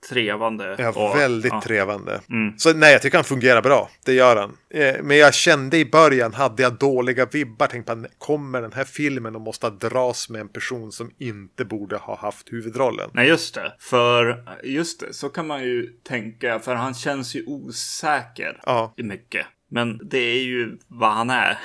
[0.08, 0.76] trevande.
[0.78, 1.62] Ja, och, väldigt ja.
[1.62, 2.20] trevande.
[2.56, 3.90] Så nej, jag tycker han fungerar bra.
[4.04, 4.56] Det gör han.
[4.70, 8.84] Eh, men jag kände i början, hade jag dåliga vibbar, tänkte på kommer den här
[8.84, 13.10] filmen och måste dras med en person som inte borde ha haft huvudrollen.
[13.12, 13.74] Nej, just det.
[13.78, 16.58] För just det, så kan man ju tänka.
[16.58, 18.94] För han känns ju osäker Ja.
[18.96, 19.46] i mycket.
[19.70, 21.58] Men det är ju vad han är.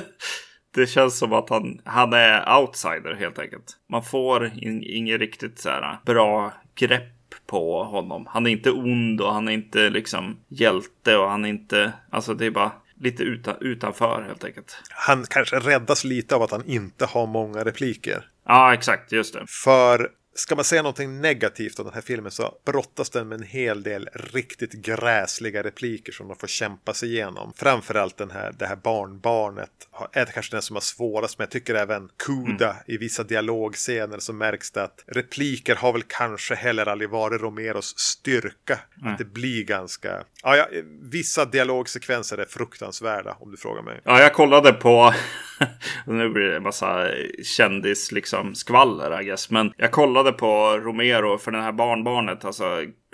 [0.74, 3.76] det känns som att han, han är outsider helt enkelt.
[3.90, 7.15] Man får in, inget riktigt så här bra grepp
[7.46, 8.26] på honom.
[8.28, 12.34] Han är inte ond och han är inte liksom hjälte och han är inte, alltså
[12.34, 14.76] det är bara lite utan, utanför helt enkelt.
[14.90, 18.28] Han kanske räddas lite av att han inte har många repliker.
[18.46, 19.44] Ja, exakt, just det.
[19.64, 23.46] För ska man säga någonting negativt om den här filmen så brottas den med en
[23.46, 27.52] hel del riktigt gräsliga repliker som de får kämpa sig igenom.
[27.56, 29.70] Framförallt den här, det här barnbarnet
[30.12, 32.76] är kanske den som har svårast, men jag tycker även Kuda Mm.
[32.86, 37.98] i vissa dialogscener så märks det att repliker har väl kanske heller aldrig varit Romeros
[37.98, 38.78] styrka.
[39.04, 40.66] Att det blir ganska, ja, ja,
[41.02, 44.00] vissa dialogsekvenser är fruktansvärda om du frågar mig.
[44.04, 45.14] Ja, jag kollade på,
[46.06, 47.08] nu blir det en massa
[47.44, 49.50] kändis liksom skvaller I guess.
[49.50, 52.64] Men jag kollade på Romero för den här barnbarnet, alltså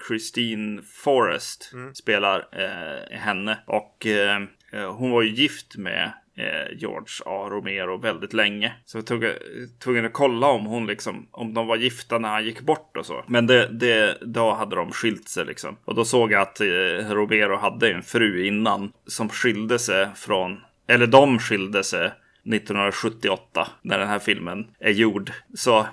[0.09, 3.59] Christine Forrest spelar eh, henne.
[3.67, 7.49] Och eh, eh, hon var ju gift med eh, George A.
[7.51, 8.73] Romero väldigt länge.
[8.85, 9.25] Så jag tog,
[9.85, 13.07] tvungen att kolla om hon liksom, om de var gifta när han gick bort och
[13.07, 13.25] så.
[13.27, 15.77] Men det, det, då hade de skilt sig liksom.
[15.85, 16.67] Och då såg jag att eh,
[17.11, 22.11] Romero hade en fru innan som skilde sig från, eller de skilde sig
[22.47, 25.33] 1978 när den här filmen är gjord.
[25.55, 25.87] Så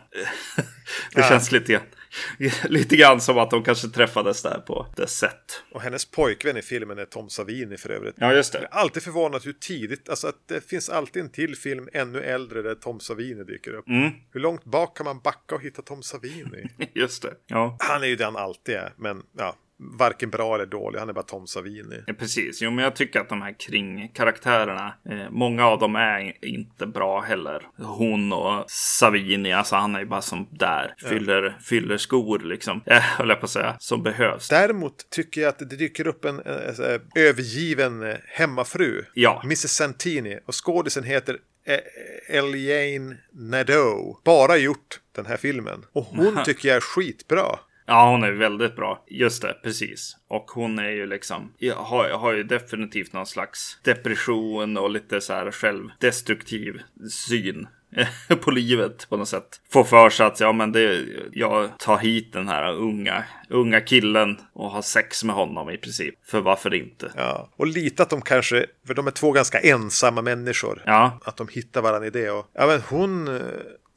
[1.14, 1.82] det känns lite
[2.64, 5.64] lite grann som att de kanske träffades där på det sätt.
[5.72, 8.16] Och hennes pojkvän i filmen är Tom Savini för övrigt.
[8.18, 8.68] Ja, just Jag det.
[8.68, 12.62] är alltid förvånad hur tidigt, alltså att det finns alltid en till film ännu äldre
[12.62, 13.88] där Tom Savini dyker upp.
[13.88, 14.12] Mm.
[14.32, 16.64] Hur långt bak kan man backa och hitta Tom Savini?
[16.94, 17.34] Just det.
[17.48, 17.78] Ja.
[17.80, 21.24] Han är ju den alltid är, men ja, varken bra eller dålig, han är bara
[21.24, 22.04] Tom Savini.
[22.08, 22.62] Ja, precis.
[22.62, 27.22] Jo, men jag tycker att de här kringkaraktärerna, eh, många av dem är inte bra
[27.22, 27.68] heller.
[27.78, 30.96] Hon och Savini, alltså han är ju bara som där.
[31.10, 32.82] Fyller, fyller skor liksom.
[32.90, 33.76] Eh, höll jag på att säga.
[33.80, 34.50] Som behövs.
[34.50, 39.04] Däremot tycker jag att det dyker upp en eh, eh, övergiven hemmafru.
[39.14, 39.42] Ja.
[39.44, 40.40] Mrs Santini.
[40.46, 44.22] Och skådisen heter eh, Eliane Nadeau.
[44.26, 45.86] Bara gjort den här filmen.
[45.94, 47.60] Och hon tycker jag är skitbra.
[47.90, 49.04] Ja, hon är väldigt bra.
[49.08, 50.18] Just det, precis.
[50.28, 55.34] Och hon är ju liksom, har, har ju definitivt någon slags depression och lite så
[55.34, 57.68] här självdestruktiv syn
[58.42, 59.62] på livet på något sätt.
[59.70, 64.38] Får för sig att ja, men det, jag tar hit den här unga, unga killen
[64.54, 66.16] och har sex med honom i princip.
[66.26, 67.12] För varför inte?
[67.16, 67.50] Ja.
[67.56, 70.84] Och lite att de kanske, för de är två ganska ensamma människor.
[70.86, 72.30] Ja, Att de hittar varandra i det.
[72.30, 73.42] Och, ja, men hon eh,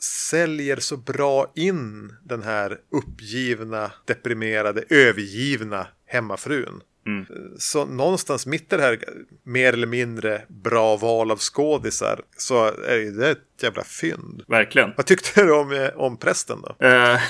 [0.02, 6.80] säljer så bra in den här uppgivna, deprimerade, övergivna hemmafrun.
[7.06, 7.26] Mm.
[7.58, 8.98] Så någonstans mitt i det här
[9.42, 14.42] mer eller mindre bra val av skådisar så är det ett jävla fynd.
[14.48, 14.92] verkligen.
[14.96, 16.86] Vad tyckte du om, eh, om prästen då?
[16.86, 17.20] Eh,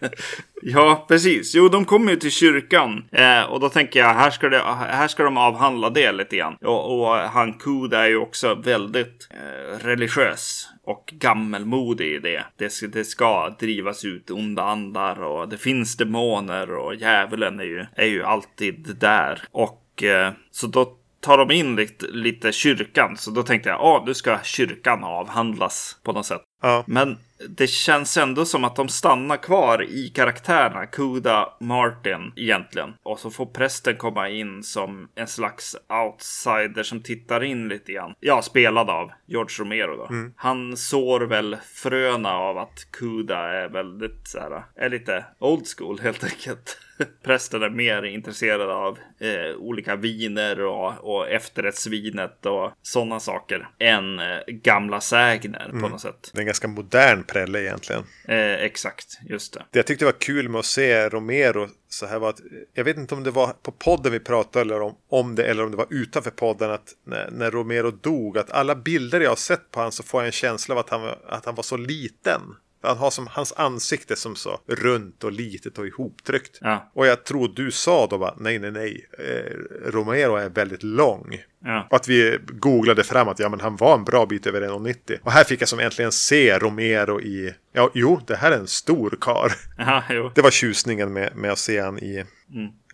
[0.62, 1.54] ja, precis.
[1.54, 3.04] Jo, de kommer ju till kyrkan.
[3.12, 6.56] Eh, och då tänker jag, här ska, det, här ska de avhandla det lite grann.
[6.64, 12.44] Och, och han Kuda är ju också väldigt eh, religiös och gammelmodig i det.
[12.56, 12.70] det.
[12.70, 17.86] ska- Det ska drivas ut onda andar och det finns demoner och djävulen är ju,
[17.96, 19.42] är ju alltid där.
[19.50, 23.16] Och eh, så då tar de in lite, lite kyrkan.
[23.16, 26.42] Så då tänkte jag, ja, nu ska kyrkan avhandlas på något sätt.
[26.62, 26.84] Ja.
[26.86, 27.18] Men
[27.48, 30.86] det känns ändå som att de stannar kvar i karaktärerna.
[30.86, 32.94] Kuda, Martin egentligen.
[33.02, 38.14] Och så får prästen komma in som en slags outsider som tittar in lite grann.
[38.20, 40.08] Ja, spelad av George Romero då.
[40.36, 46.00] Han sår väl fröna av att Kuda är väldigt så här, är lite old school
[46.00, 46.78] helt enkelt.
[47.22, 54.18] Prästen är mer intresserad av eh, olika viner och, och efterrättsvinet och sådana saker än
[54.18, 56.30] eh, gamla sägner på något sätt.
[56.32, 58.02] Det är en ganska modern prälle egentligen.
[58.28, 59.62] Eh, exakt, just det.
[59.70, 62.40] Det jag tyckte var kul med att se Romero så här var att
[62.74, 65.64] jag vet inte om det var på podden vi pratade eller om, om det eller
[65.64, 69.36] om det var utanför podden att när, när Romero dog att alla bilder jag har
[69.36, 71.76] sett på honom så får jag en känsla av att han, att han var så
[71.76, 72.40] liten.
[72.82, 76.58] Han har som hans ansikte som så runt och litet och ihoptryckt.
[76.60, 76.90] Ja.
[76.94, 79.06] Och jag tror du sa då bara nej, nej, nej.
[79.18, 79.52] Eh,
[79.90, 81.38] Romero är väldigt lång.
[81.64, 81.86] Ja.
[81.90, 85.18] Och att vi googlade fram att ja, men han var en bra bit över 1,90.
[85.22, 88.66] Och här fick jag som äntligen se Romero i, ja, jo, det här är en
[88.66, 89.52] stor kar.
[89.78, 90.32] Ja.
[90.34, 92.24] Det var tjusningen med, med att se han i,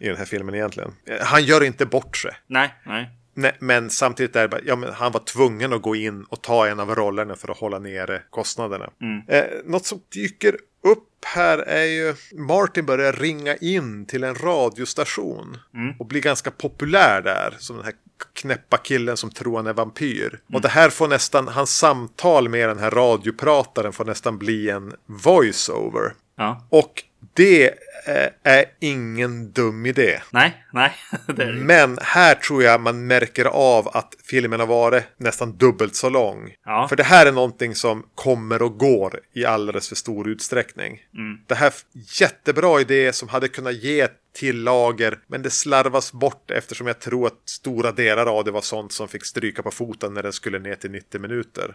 [0.01, 0.92] i den här filmen egentligen.
[1.07, 2.31] Eh, Han gör inte bort sig.
[2.47, 3.11] Nej, nej.
[3.35, 6.42] Nej, men samtidigt är det bara, ja, men han var tvungen att gå in och
[6.42, 8.90] ta en av rollerna för att hålla nere kostnaderna.
[9.29, 15.59] Eh, något som dyker upp här är ju Martin börjar ringa in till en radiostation
[15.99, 17.95] och blir ganska populär där som den här
[18.33, 20.40] knäppa killen som tror han är vampyr.
[20.53, 24.95] Och det här får nästan, hans samtal med den här radioprataren får nästan bli en
[25.07, 26.12] voiceover.
[26.37, 26.66] Ja.
[26.68, 27.05] Och
[27.35, 27.67] Det
[28.07, 30.21] eh, är ingen dum idé.
[30.31, 30.93] Nej, nej.
[31.55, 36.55] Men här tror jag man märker av att filmen har varit nästan dubbelt så lång.
[36.65, 36.89] Ja.
[36.89, 40.99] För det här är någonting som kommer och går i alldeles för stor utsträckning.
[41.47, 41.73] Det här
[42.21, 47.27] jättebra idé som hade kunnat ge till lager, men det slarvas bort eftersom jag tror
[47.27, 50.59] att stora delar av det var sånt som fick stryka på foten när den skulle
[50.59, 51.75] ner till 90 minuter.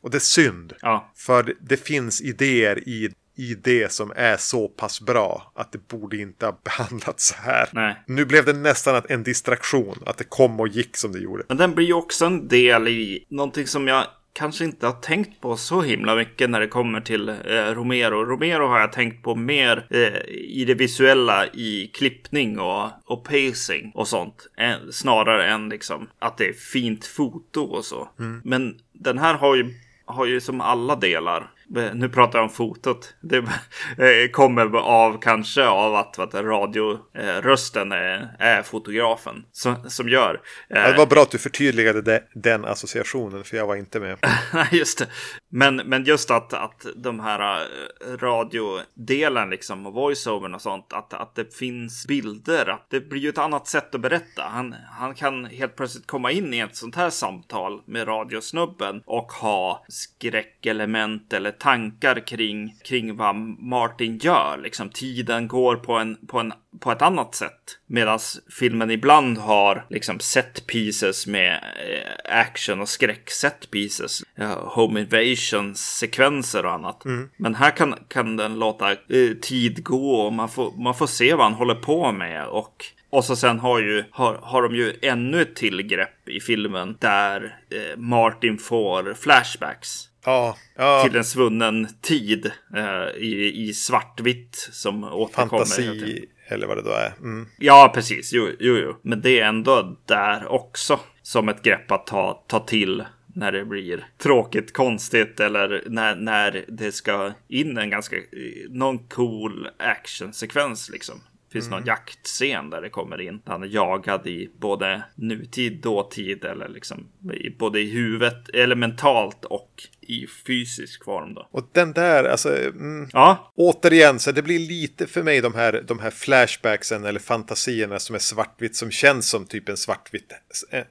[0.00, 0.72] Och det är synd.
[0.80, 1.12] Ja.
[1.16, 3.10] För det finns idéer i,
[3.42, 7.68] i det som är så pass bra att det borde inte ha behandlats så här.
[7.72, 8.02] Nej.
[8.06, 11.44] Nu blev det nästan en distraktion, att det kom och gick som det gjorde.
[11.48, 15.40] Men den blir ju också en del i någonting som jag kanske inte har tänkt
[15.40, 18.24] på så himla mycket när det kommer till eh, Romero.
[18.24, 23.92] Romero har jag tänkt på mer eh, i det visuella i klippning och, och pacing
[23.94, 24.48] och sånt.
[24.56, 28.08] Än, snarare än liksom att det är fint foto och så.
[28.44, 29.74] Men den här har ju,
[30.04, 31.50] har ju som alla delar.
[31.76, 33.14] Eh, Nu pratar jag om fotot.
[33.20, 33.36] Det
[33.98, 40.40] eh, kommer av kanske av att, att radiorösten är, är fotografen som, som gör.
[40.70, 44.18] eh, Ja, Det var bra att du förtydligade den associationen, för jag var inte med.
[44.70, 45.06] Just det.
[45.54, 51.14] Men, men just att, att de här eh, radiodelen liksom och voiceovern och sånt, att,
[51.14, 54.42] att det finns bilder, att det blir ju ett annat sätt att berätta.
[54.42, 59.32] Han, han kan helt plötsligt komma in i ett sånt här samtal med radiosnubben och
[59.32, 64.60] ha skräckelement eller tankar kring, kring vad Martin gör.
[64.62, 67.78] Liksom tiden går på, en, på, en, på ett annat sätt.
[67.86, 68.18] Medan
[68.58, 74.22] filmen ibland har liksom set pieces med eh, action och skräck set pieces.
[74.56, 77.02] Home invasion sekvenser och annat.
[77.36, 81.34] Men här kan, kan den låta eh, tid gå och man får, man får se
[81.34, 82.46] vad han håller på med.
[82.46, 86.96] Och och så sen har, ju, har, har de ju ännu ett tillgrepp i filmen
[87.00, 94.68] där eh, Martin får flashbacks Ja, ja till en svunnen tid eh, i, i svartvitt
[94.72, 95.48] som återkommer.
[95.48, 97.12] fantasi eller vad det då är.
[97.18, 97.48] Mm.
[97.58, 98.32] Ja, precis.
[98.32, 98.96] Jo, jo, jo.
[99.02, 103.04] Men det är ändå där också som ett grepp att ta, ta till
[103.34, 108.22] när det blir tråkigt, konstigt eller när, när det ska in en ganska, eh,
[108.68, 111.22] någon cool actionsekvens liksom.
[111.52, 113.42] Finns någon jaktscen där det kommer in.
[113.46, 119.44] Han är jagad i både nutid, dåtid eller liksom i, både i huvudet, eller mentalt
[119.44, 121.48] och i fysisk form då.
[121.50, 125.84] Och den där, alltså, mm, Ja, återigen, så det blir lite för mig de här,
[125.88, 130.32] de här flashbacksen eller fantasierna som är svartvitt, som känns som typ en svartvit,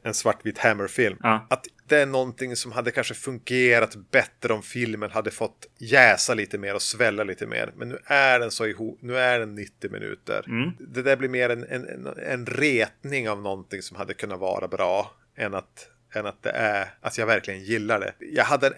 [0.03, 1.17] en svartvit Hammer-film.
[1.23, 1.47] Ja.
[1.49, 6.75] Att är någonting som hade kanske fungerat bättre om filmen hade fått jäsa lite mer
[6.75, 7.73] och svälla lite mer.
[7.75, 10.45] Men nu är den så ihop, nu är den 90 minuter.
[10.79, 15.11] Det där blir mer en, en, en, retning av någonting som hade kunnat vara bra
[15.35, 18.13] än att än att det är att jag verkligen gillar det.
[18.19, 18.73] Jag hade eh,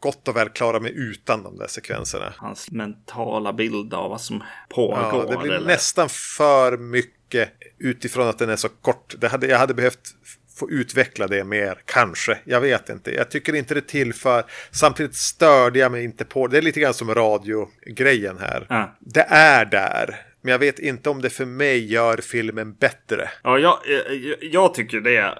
[0.00, 2.34] gott och väl klarat mig utan de där sekvenserna.
[2.36, 4.98] hans mentala bild av vad som pågår.
[4.98, 9.14] Ja, det blir eller- nästan för mycket utifrån att den är så kort.
[9.18, 10.14] Det hade, jag hade behövt
[10.58, 12.38] få utveckla det mer, kanske.
[12.44, 13.14] Jag vet inte.
[13.14, 14.44] Jag tycker inte det tillför.
[14.70, 16.58] Samtidigt störde jag mig inte på det.
[16.58, 18.66] är lite grann som radiogrejen här.
[18.68, 18.96] Ja.
[19.00, 20.27] Det är där.
[20.48, 23.30] Men jag vet inte om det för mig gör filmen bättre.
[23.42, 25.38] Ja, jag, jag, jag tycker det.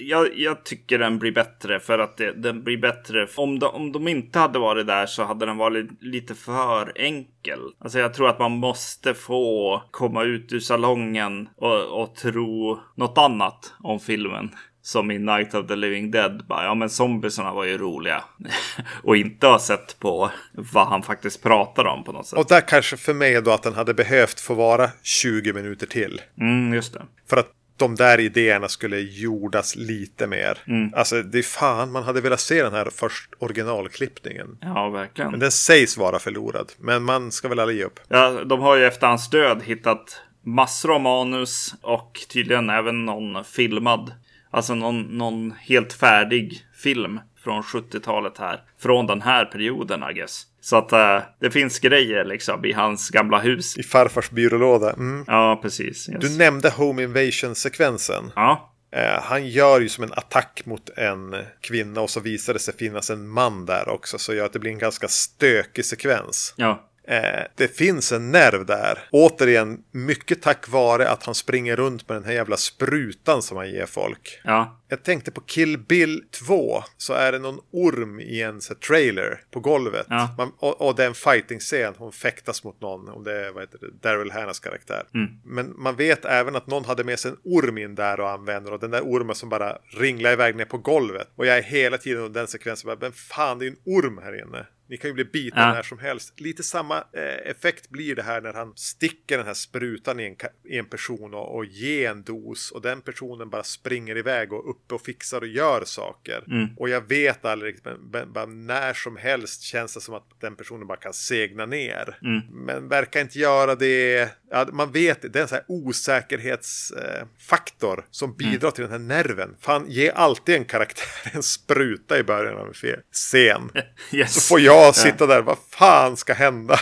[0.00, 3.28] Jag, jag tycker den blir bättre för att det, den blir bättre.
[3.36, 7.60] Om de, om de inte hade varit där så hade den varit lite för enkel.
[7.78, 13.18] Alltså jag tror att man måste få komma ut ur salongen och, och tro något
[13.18, 14.50] annat om filmen.
[14.86, 16.44] Som i Night of the Living Dead.
[16.48, 18.24] Bara, ja men zombiesarna var ju roliga.
[19.02, 22.38] och inte ha sett på vad han faktiskt pratar om på något sätt.
[22.38, 26.20] Och där kanske för mig då att den hade behövt få vara 20 minuter till.
[26.40, 27.02] Mm, just det.
[27.28, 30.58] För att de där idéerna skulle jordas lite mer.
[30.92, 34.58] Alltså det är fan man hade velat se den här först originalklippningen.
[34.60, 35.30] Ja, verkligen.
[35.30, 36.72] Men den sägs vara förlorad.
[36.78, 38.00] Men man ska väl aldrig ge upp.
[38.08, 43.44] Ja, de har ju efter hans död hittat massor av manus och tydligen även någon
[43.44, 44.12] filmad.
[44.56, 48.60] Alltså någon, någon helt färdig film från 70-talet här.
[48.78, 50.42] Från den här perioden, I guess.
[50.60, 53.78] Så att eh, det finns grejer liksom i hans gamla hus.
[53.78, 54.92] I farfars byrålåda.
[54.92, 55.24] Mm.
[55.26, 56.08] Ja, precis.
[56.08, 56.20] Yes.
[56.20, 58.32] Du nämnde Home Invasion-sekvensen.
[58.36, 62.58] Ja, Eh, han gör ju som en attack mot en kvinna och så visar det
[62.58, 64.18] sig finnas en man där också.
[64.18, 66.54] Så gör att det blir en ganska stökig sekvens.
[66.56, 66.90] ja.
[67.08, 68.98] Eh, det finns en nerv där.
[69.10, 73.70] Återigen, mycket tack vare att han springer runt med den här jävla sprutan som han
[73.70, 74.40] ger folk.
[74.44, 78.74] Ja, jag tänkte på Kill Bill 2 så är det någon orm i en så
[78.74, 80.06] trailer på golvet.
[80.08, 80.34] Ja.
[80.38, 81.94] Man, och, och det är en fighting-scen.
[81.98, 83.08] Hon fäktas mot någon.
[83.08, 85.02] Om det är vad heter det, Daryl Hannas karaktär.
[85.44, 88.72] Men man vet även att någon hade med sig en orm in där och använder.
[88.72, 91.28] Och den där ormen som bara ringlar iväg ner på golvet.
[91.36, 94.18] Och jag är hela tiden under den sekvensen bara, men fan det är en orm
[94.18, 94.66] här inne.
[94.88, 95.72] Ni kan ju bli bitna Ja.
[95.72, 96.40] när som helst.
[96.40, 100.36] Lite samma eh, effekt blir det här när han sticker den här sprutan i en,
[100.72, 102.70] i en person och, och ger en dos.
[102.70, 106.44] Och den personen bara springer iväg och uppe och fixar och gör saker.
[106.76, 110.56] Och jag vet aldrig riktigt, men, men när som helst känns det som att den
[110.56, 112.18] personen bara kan segna ner.
[112.50, 114.28] Men verkar inte göra det.
[114.50, 118.92] Ja, man vet det, det är en sån här osäkerhetsfaktor eh, som bidrar till den
[118.92, 119.56] här nerven.
[119.60, 122.72] Fan, ge alltid en karaktär en spruta i början av en
[123.12, 123.70] scen.
[124.12, 124.34] Yes.
[124.34, 126.74] Så får jag sitta där, vad fan ska hända?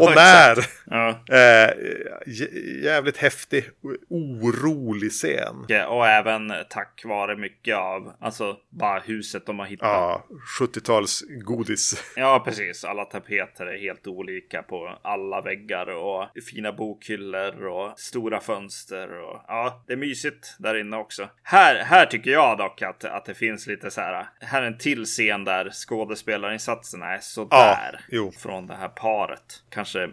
[0.00, 0.66] och när?
[0.86, 1.08] Ja.
[1.28, 1.70] Eh,
[2.26, 3.64] jä- jävligt häftig,
[4.10, 5.66] orolig scen.
[5.88, 9.88] Och även tack vare mycket av, alltså bara huset de har hittat.
[9.88, 10.26] Ja,
[10.60, 12.12] 70-tals godis.
[12.16, 12.84] Ja, precis.
[12.84, 19.22] Alla tapeter är helt olika på alla väggar och fina bokhyllor och stora fönster.
[19.22, 21.28] Och, ja, det är mysigt där inne också.
[21.42, 24.28] Här, här tycker jag dock att, att det finns lite så här.
[24.40, 27.90] Här är en till scen där skådespelarinsatserna är sådär.
[27.92, 28.32] Ja, jo.
[28.32, 29.62] Från det här paret.
[29.70, 30.10] Kanske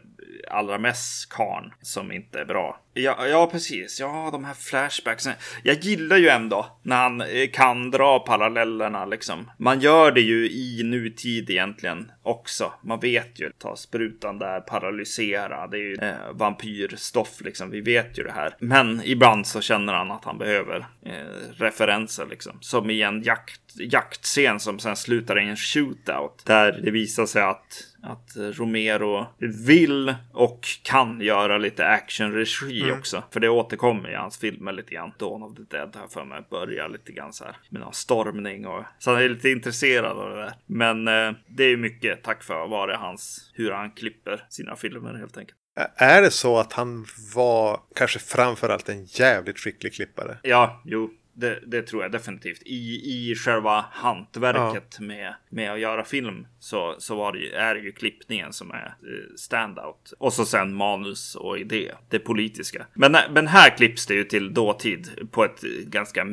[0.49, 2.81] allra mest karn som inte är bra.
[2.97, 3.99] Ja, ja, precis.
[3.99, 5.33] Ja, de här flashbacksen.
[5.63, 9.51] Jag gillar ju ändå när han eh, kan dra parallellerna liksom.
[9.57, 12.73] Man gör det ju i nutid egentligen också.
[12.83, 13.51] Man vet ju.
[13.57, 15.67] Ta sprutan där, paralysera.
[15.67, 17.69] Det är ju eh, vampyrstoff liksom.
[17.69, 18.55] Vi vet ju det här.
[18.59, 21.11] Men ibland så känner han att han behöver eh,
[21.57, 22.57] referenser liksom.
[22.61, 26.45] Som i en jakt, jaktscen som sen slutar i en shootout.
[26.45, 29.27] Där det visar sig att att Romero
[29.65, 33.23] vill och kan göra lite actionregi också.
[33.31, 35.11] För det återkommer i hans filmer lite grann.
[35.19, 38.67] Dawn of the Dead har för mig börjar lite grann så här med någon stormning
[38.67, 40.53] och så han är lite intresserad av det där.
[40.65, 45.37] Men eh, det är mycket tack för vare hans hur han klipper sina filmer helt
[45.37, 45.57] enkelt.
[45.95, 50.37] Är det så att han var kanske framförallt en jävligt skicklig klippare?
[50.43, 51.11] Ja, jo.
[51.37, 52.61] Det, det tror jag definitivt.
[52.65, 57.75] I, i själva hantverket med, med att göra film så, så var det ju, är
[57.75, 60.13] det ju klippningen som är eh, standout.
[60.17, 62.85] Och så sen manus och idé, det politiska.
[62.93, 66.25] Men, men här klipps det ju till dåtid på ett eh, ganska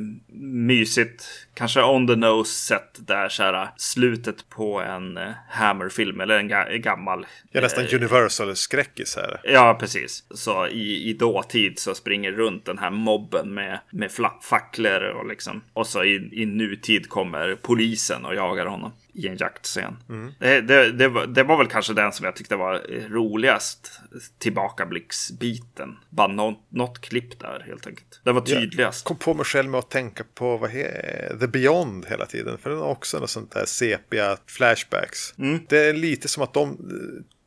[0.53, 1.24] mysigt,
[1.55, 6.48] kanske on the nose sätt där så här slutet på en eh, Hammer-film eller en
[6.48, 9.40] ga, gammal Ja, nästan Universal-skräckis här.
[9.44, 10.24] Ja, precis.
[10.30, 14.40] Så i, i dåtid så springer runt den här mobben med, med fla-
[15.01, 15.62] facklor och liksom.
[15.72, 19.97] Och så i, i nutid kommer polisen och jagar honom i en jaktscen.
[20.38, 24.01] Det, det, det, var, det var väl kanske den som jag tyckte var roligast
[24.38, 25.97] tillbakablicksbiten.
[26.11, 28.20] Bara nå- något klipp där helt enkelt.
[28.24, 29.05] Det var tydligast.
[29.05, 32.59] kom på mig själv med att tänka på vad he- The Beyond hela tiden.
[32.59, 35.34] För den har också något sånt där sepia flashbacks.
[35.68, 36.78] Det är lite som att de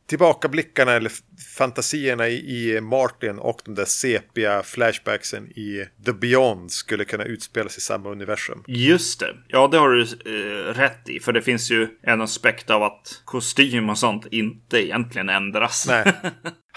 [0.08, 1.12] tillbakablickarna eller
[1.58, 2.36] fantasierna i,
[2.76, 8.10] i Martin och de där sepia flashbacksen i The Beyond skulle kunna utspelas i samma
[8.10, 8.64] universum.
[8.68, 9.36] Just det.
[9.48, 11.20] Ja, det har du eh, rätt i.
[11.20, 15.86] För det finns ju en aspekt av att kostym och sånt inte egentligen ändras.
[15.88, 16.14] Nej.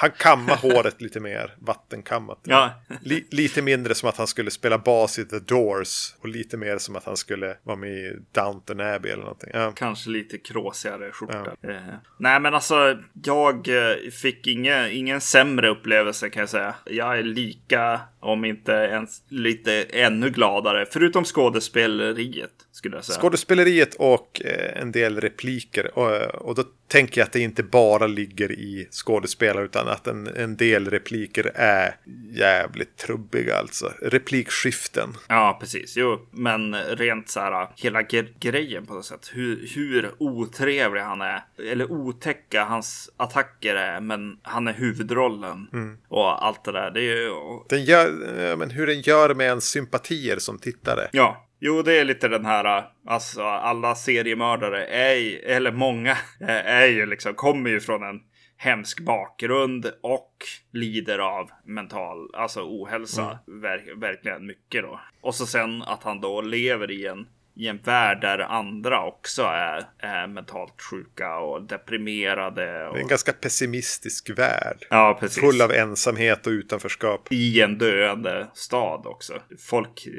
[0.00, 2.40] Han kammar håret lite mer vattenkammat.
[2.44, 6.14] Ja, Li- lite mindre som att han skulle spela bas i The Doors.
[6.20, 9.50] Och lite mer som att han skulle vara med i Downton Abbey eller någonting.
[9.52, 9.72] Ja.
[9.76, 11.56] kanske lite kråsigare skjorta.
[11.62, 16.74] Eh, nej, men alltså jag eh, fick inga, ingen sämre upplevelse kan jag säga.
[16.84, 23.20] Jag är lika, om inte ens lite ännu gladare, förutom skådespeleriet skulle jag säga.
[23.20, 25.98] Skådespeleriet och eh, en del repliker.
[25.98, 30.26] Och, och då tänker jag att det inte bara ligger i skådespelare utan att en,
[30.26, 31.96] en del repliker är
[32.32, 33.92] jävligt trubbiga alltså.
[34.02, 35.08] Replikskiften.
[35.28, 35.96] Ja, precis.
[35.96, 38.02] Jo, men rent så här hela
[38.40, 39.30] grejen på något sätt.
[39.32, 41.44] Hur, hur otrevlig han är.
[41.70, 44.00] Eller otäcka hans attacker är.
[44.00, 45.68] Men han är huvudrollen.
[46.08, 46.90] Och allt det där.
[46.90, 47.32] Det är ju...
[47.68, 51.08] Den gör, men hur den gör med en sympatier som tittare.
[51.12, 56.86] Ja, jo det är lite den här, alltså alla seriemördare är, eller många, är är
[56.86, 58.20] ju liksom, kommer ju från en
[58.56, 60.32] hemsk bakgrund och
[60.72, 65.00] lider av mental, alltså ohälsa, ver- verkligen mycket då.
[65.20, 67.26] Och så sen att han då lever i en
[67.58, 72.88] i en värld där andra också är, är mentalt sjuka och deprimerade.
[72.88, 72.94] Och...
[72.94, 74.86] Det är en ganska pessimistisk värld.
[74.90, 75.40] Ja, precis.
[75.42, 77.28] Full av ensamhet och utanförskap.
[77.30, 79.32] I en döende stad också.
[79.58, 80.12] Folk, eh,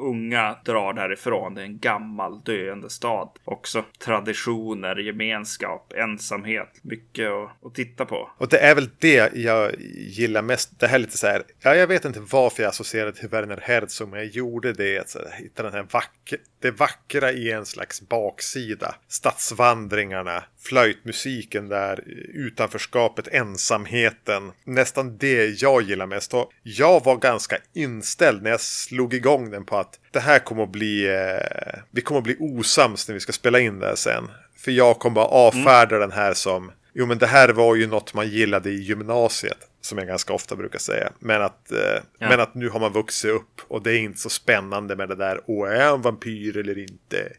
[0.00, 1.54] unga drar därifrån.
[1.54, 3.84] Det är en gammal döende stad också.
[4.04, 6.68] Traditioner, gemenskap, ensamhet.
[6.82, 8.30] Mycket att, att titta på.
[8.38, 10.80] Och det är väl det jag gillar mest.
[10.80, 11.42] Det här är lite så här.
[11.62, 15.16] Ja, jag vet inte varför jag associerade till Werner Herzog, men jag gjorde det.
[15.38, 18.94] Hitta den här vackra, det vackra i en slags baksida.
[19.08, 22.04] Stadsvandringarna, flöjtmusiken där,
[22.34, 24.52] utanförskapet, ensamheten.
[24.64, 26.34] Nästan det jag gillar mest.
[26.34, 30.62] Och jag var ganska inställd när jag slog igång den på att det här kommer
[30.62, 33.94] att bli, eh, vi kommer att bli osams när vi ska spela in det här
[33.94, 34.30] sen.
[34.56, 38.14] För jag kommer bara avfärda den här som, jo men det här var ju något
[38.14, 39.58] man gillade i gymnasiet.
[39.84, 41.12] Som jag ganska ofta brukar säga.
[41.18, 41.78] Men att, eh,
[42.18, 42.28] Ja.
[42.28, 45.14] men att nu har man vuxit upp och det är inte så spännande med det
[45.14, 45.40] där.
[45.46, 47.32] Åh, är jag en vampyr eller inte?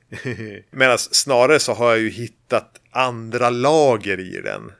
[0.71, 4.71] Medan snarare så har jag ju hittat andra lager i den.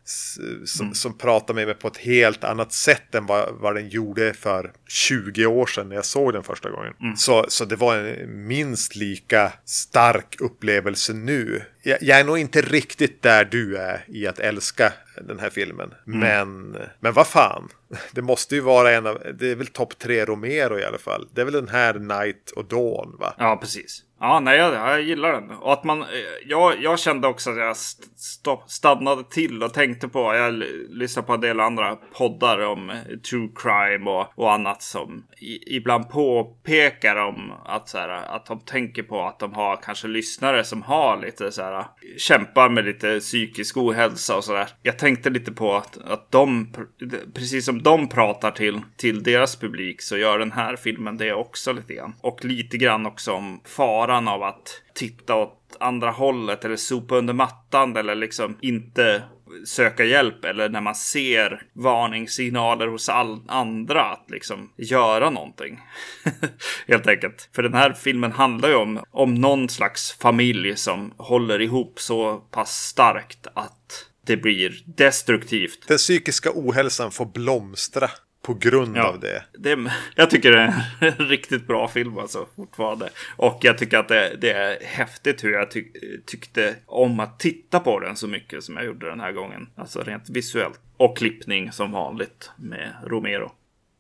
[0.66, 4.34] Som, som pratar med mig på ett helt annat sätt än vad, vad den gjorde
[4.34, 6.94] för 20 år sedan när jag såg den första gången.
[7.18, 11.62] Så, så det var en minst lika stark upplevelse nu.
[11.84, 15.94] Jag, jag är nog inte riktigt där du är i att älska den här filmen.
[16.04, 17.70] Men, men vad fan.
[18.12, 21.28] Det måste ju vara en av, det är väl topp tre Romero i alla fall.
[21.34, 23.36] Det är väl den här Night och Dawn va?
[23.38, 24.04] Ja, precis.
[24.20, 25.52] Ja, nej, jag, jag gillar den.
[25.52, 26.08] Och att man, eh,
[26.46, 27.78] jag, jag kände också att jag
[28.16, 32.96] stopp, stannade till och tänkte på, jag lyssnade på en del andra poddar om eh,
[33.30, 38.60] true crime och, och annat som i, ibland påpekar om att, så här, att de
[38.60, 41.86] tänker på att de har kanske lyssnare som har lite så här,
[42.18, 44.68] kämpar med lite psykisk ohälsa och sådär.
[44.84, 46.74] Jag tänkte lite på att, att de,
[47.34, 51.74] precis som de pratar till, till deras publik så gör den här filmen det också
[51.74, 52.14] lite grann.
[52.22, 53.62] Och lite grann också om
[54.06, 59.24] faran av att titta åt andra hållet eller sopa under mattan eller liksom inte
[59.66, 65.80] söka hjälp eller när man ser varningssignaler hos all andra att liksom göra någonting.
[66.88, 67.50] Helt enkelt.
[67.56, 72.38] För den här filmen handlar ju om, om någon slags familj som håller ihop så
[72.38, 75.88] pass starkt att det blir destruktivt.
[75.88, 78.10] Den psykiska ohälsan får blomstra
[78.46, 79.44] på grund av det.
[79.58, 79.92] det.
[80.16, 80.74] Jag tycker det är
[81.20, 83.10] en riktigt bra film alltså fortfarande.
[83.38, 87.80] Och jag tycker att det, det är häftigt hur jag tyck, tyckte om att titta
[87.80, 89.68] på den så mycket som jag gjorde den här gången.
[89.76, 90.80] Alltså rent visuellt.
[90.98, 93.52] Och klippning som vanligt med Romero.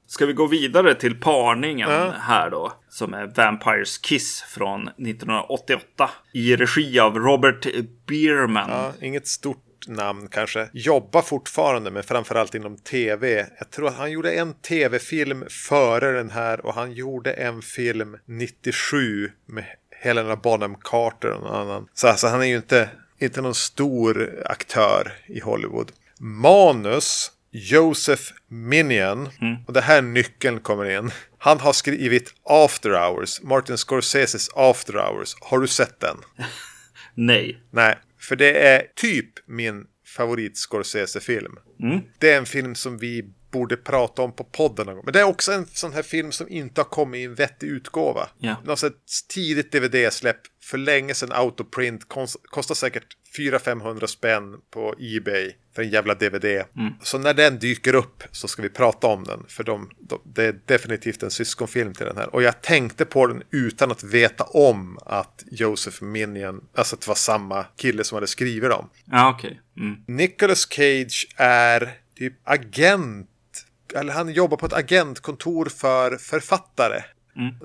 [0.07, 2.13] Ska vi gå vidare till parningen Ja.
[2.19, 2.73] här då?
[2.89, 6.09] Som är Vampires Kiss från 1988.
[6.33, 7.67] I regi av Robert
[8.07, 8.69] Bierman.
[8.69, 10.69] Ja, inget stort namn kanske.
[10.73, 13.47] Jobbar fortfarande men framförallt inom tv.
[13.59, 18.17] Jag tror att han gjorde en tv-film före den här och han gjorde en film
[18.25, 21.87] 97 med Helena Bonham Carter och någon annan.
[21.93, 25.91] Så alltså, han är ju inte, inte någon stor aktör i Hollywood.
[26.19, 29.29] Manus Joseph Minion.
[29.67, 31.11] Och det här nyckeln kommer in.
[31.37, 35.35] Han har skrivit After Hours, Martin Scorseses After Hours.
[35.41, 36.17] Har du sett den?
[37.13, 37.61] Nej.
[37.71, 37.97] Nej,
[38.27, 39.85] för det är typ min
[40.17, 41.55] favorit Scorsese-film.
[42.19, 45.05] Det är en film som vi borde prata om på podden någon gång.
[45.05, 47.67] Men det är också en sån här film som inte har kommit i en vettig
[47.67, 48.29] utgåva.
[48.37, 48.55] Ja.
[48.63, 48.83] Något
[49.33, 52.05] tidigt DVD-släpp för länge sedan autoprint.
[52.43, 56.45] Kostar säkert 400-500 spänn på Ebay för en jävla DVD.
[57.01, 59.45] Så när den dyker upp så ska vi prata om den.
[59.47, 62.35] För de, de, det är definitivt en syskonfilm till den här.
[62.35, 67.07] Och jag tänkte på den utan att veta om att Joseph Minion, alltså att det
[67.07, 68.89] var samma kille som hade skrivit dem.
[69.05, 69.61] Ja, okej.
[69.77, 69.97] Mm.
[70.07, 73.29] Nicolas Cage är typ agent.
[73.95, 77.01] Eller han jobbar på ett agentkontor för författare.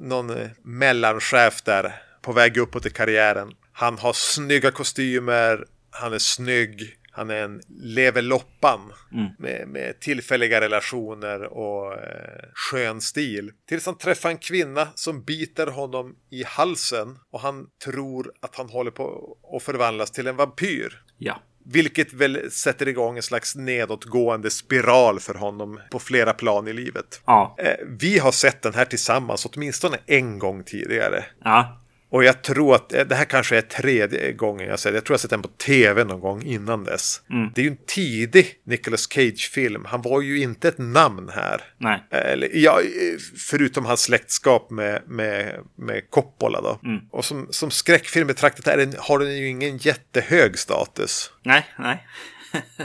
[0.00, 1.94] Någon eh, mellanchef där.
[2.22, 3.52] På väg uppåt i karriären.
[3.80, 5.64] Han har snygga kostymer.
[5.90, 6.96] Han är snygg.
[7.12, 8.92] Han är en lever loppan.
[9.38, 13.50] Med, med tillfälliga relationer och eh, skön stil.
[13.68, 17.18] Tills han träffar en kvinna som biter honom i halsen.
[17.30, 21.02] Och han tror att han håller på att förvandlas till en vampyr.
[21.18, 21.42] Ja.
[21.64, 27.22] Vilket väl sätter igång en slags nedåtgående spiral för honom på flera plan i livet.
[27.26, 27.56] Ja.
[27.58, 31.24] Eh, Vi har sett den här tillsammans åtminstone en gång tidigare.
[31.44, 31.76] Ja.
[32.10, 34.96] Och jag tror att eh, det här kanske är tredje gången jag ser det.
[34.96, 37.22] Jag tror jag sett den på tv någon gång innan dess.
[37.54, 39.84] Det är ju en tidig Nicolas Cage-film.
[39.84, 41.60] Han var ju inte ett namn här.
[41.78, 42.04] Nej.
[42.10, 43.18] Eller, ja, eh,
[43.50, 46.80] förutom hans släktskap med, med, med Coppola då.
[47.10, 51.30] Och som, som skräckfilm betraktat är den, har den ju ingen jättehög status.
[51.42, 52.06] Nej, nej.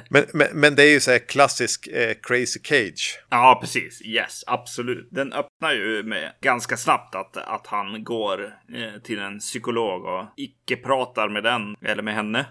[0.09, 3.19] Men, men, men det är ju så här klassisk eh, Crazy Cage.
[3.29, 4.01] Ja, precis.
[4.01, 5.07] Yes, absolut.
[5.11, 10.25] Den öppnar ju med ganska snabbt att, att han går eh, till en psykolog och
[10.37, 12.45] icke pratar med den eller med henne.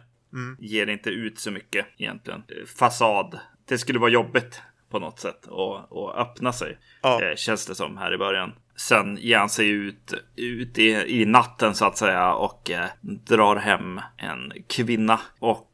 [0.59, 2.43] Ger inte ut så mycket egentligen.
[2.79, 3.39] Fasad.
[3.69, 6.79] Det skulle vara jobbigt på något sätt att, att öppna sig.
[7.03, 7.23] Ja.
[7.23, 8.53] Eh, känns det som här i början.
[8.77, 13.57] Sen ger han sig ut, ut i, i natten så att säga och eh, drar
[13.57, 15.21] hem en kvinna.
[15.39, 15.71] Och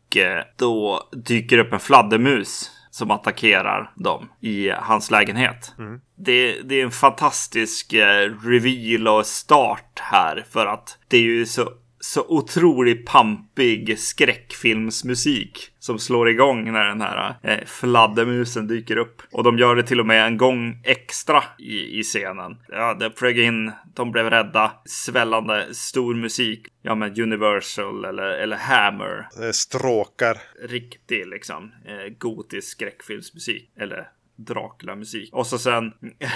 [0.57, 5.75] då dyker upp en fladdermus som attackerar dem i hans lägenhet.
[6.17, 11.47] Det, det är en fantastisk eh, reveal och start här för att det är ju
[11.47, 19.23] så så otroligt pampig skräckfilmsmusik som slår igång när den här eh, fladdermusen dyker upp.
[19.33, 22.57] Och de gör det till och med en gång extra i, i scenen.
[22.69, 26.67] Ja, det flög in, de blev rädda, svällande stor musik.
[26.83, 29.29] Ja, men Universal eller, eller Hammer.
[29.53, 30.39] Stråkar.
[30.69, 33.73] Riktig liksom eh, gotisk skräckfilmsmusik.
[33.77, 34.09] Eller
[34.47, 35.35] Dracula-musik.
[35.35, 35.93] Och så sen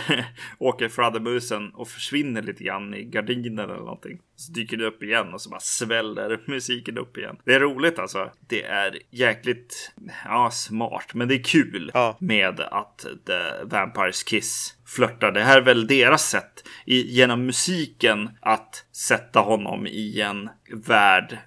[0.59, 4.19] åker fladdermusen och försvinner lite grann i gardinen eller någonting.
[4.37, 7.37] Så dyker det upp igen och så bara sväller musiken upp igen.
[7.45, 8.31] Det är roligt alltså.
[8.49, 9.93] Det är jäkligt,
[10.25, 11.15] ja, smart.
[11.15, 12.17] Men det är kul Ja.
[12.21, 15.33] med att The Vampires Kiss flörtar.
[15.33, 20.49] Det här är väl deras sätt i, genom musiken att sätta honom i en
[20.87, 21.39] värld,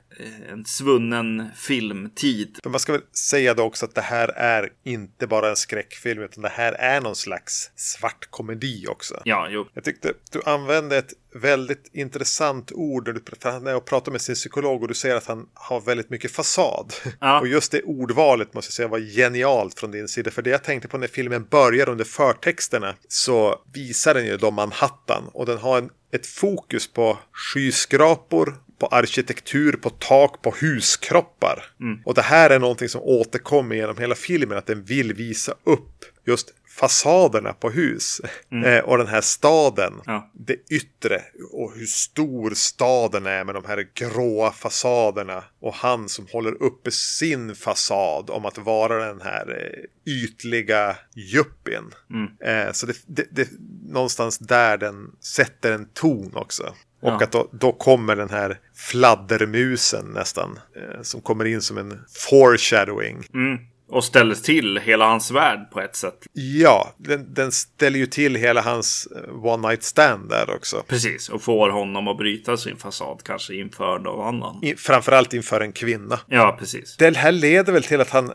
[0.49, 2.59] en svunnen filmtid.
[2.63, 6.21] Men man ska väl säga då också att det här är inte bara en skräckfilm
[6.21, 9.21] utan det här är någon slags svart komedi också.
[9.25, 9.67] Ja, jo.
[9.73, 14.35] Jag tyckte du använde ett väldigt intressant ord när du när jag pratar med sin
[14.35, 16.93] psykolog och du säger att han har väldigt mycket fasad.
[17.19, 17.39] Ja.
[17.39, 20.31] Och just det ordvalet måste jag säga var genialt från din sida.
[20.31, 24.51] För det jag tänkte på när filmen börjar under förtexterna så visar den ju då
[24.51, 31.63] Manhattan och den har en, ett fokus på skyskrapor, på arkitektur, på tak, på huskroppar.
[32.05, 36.05] Och det här är någonting som återkommer genom hela filmen, att den vill visa upp
[36.25, 38.21] just fasaderna på hus.
[38.65, 40.31] Eh, och den här staden, Ja.
[40.33, 41.21] det yttre
[41.51, 45.43] och hur stor staden är med de här gråa fasaderna.
[45.59, 49.71] Och han som håller uppe sin fasad om att vara den här
[50.05, 51.83] eh, ytliga juppien.
[52.41, 53.49] Eh, så det, det, det
[53.87, 56.73] någonstans där den sätter en ton också.
[57.01, 57.23] Och Ja.
[57.23, 60.59] att då, då kommer den här fladdermusen nästan.
[60.75, 63.23] Eh, som kommer in som en foreshadowing.
[63.33, 63.57] Mm.
[63.89, 66.27] Och ställer till hela hans värld på ett sätt.
[66.33, 70.83] Ja, den, den ställer ju till hela hans eh, one night stand där också.
[70.87, 74.63] Precis, och får honom att bryta sin fasad kanske inför någon annan.
[74.63, 76.19] I, framförallt inför en kvinna.
[76.27, 76.97] Ja, precis.
[76.97, 78.31] Det här leder väl till att han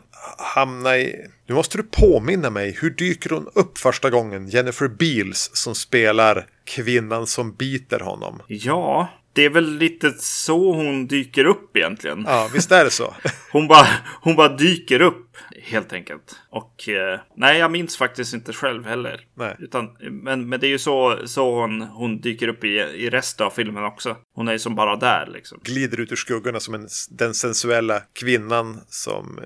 [0.55, 1.25] hamnar i...
[1.47, 4.49] Nu måste du påminna mig, hur dyker hon upp första gången?
[4.49, 8.41] Jennifer Beals som spelar kvinnan som biter honom.
[8.47, 12.23] Ja, det är väl lite så hon dyker upp egentligen.
[12.27, 13.13] Ja, visst är det så?
[13.51, 13.87] Hon bara,
[14.21, 15.32] hon bara dyker upp
[15.63, 16.35] helt enkelt.
[16.49, 19.21] Och eh, nej, jag minns faktiskt inte själv heller.
[19.35, 19.55] Nej.
[19.59, 23.45] Utan, men, men det är ju så, så hon, hon dyker upp i, i resten
[23.45, 24.17] av filmen också.
[24.35, 25.59] Hon är ju som bara där liksom.
[25.63, 29.45] Glider ut ur skuggorna som en, den sensuella kvinnan som eh,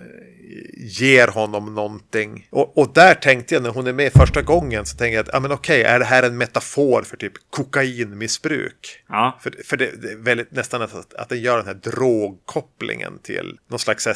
[1.01, 2.47] ger honom någonting.
[2.51, 5.29] Och, och där tänkte jag när hon är med första gången så tänkte jag att,
[5.33, 9.03] ja men okej, är det här en metafor för typ kokainmissbruk?
[9.09, 13.19] Ja, För, för det, det är väldigt nästan att, att den gör den här drogkopplingen
[13.23, 14.13] till någon slags så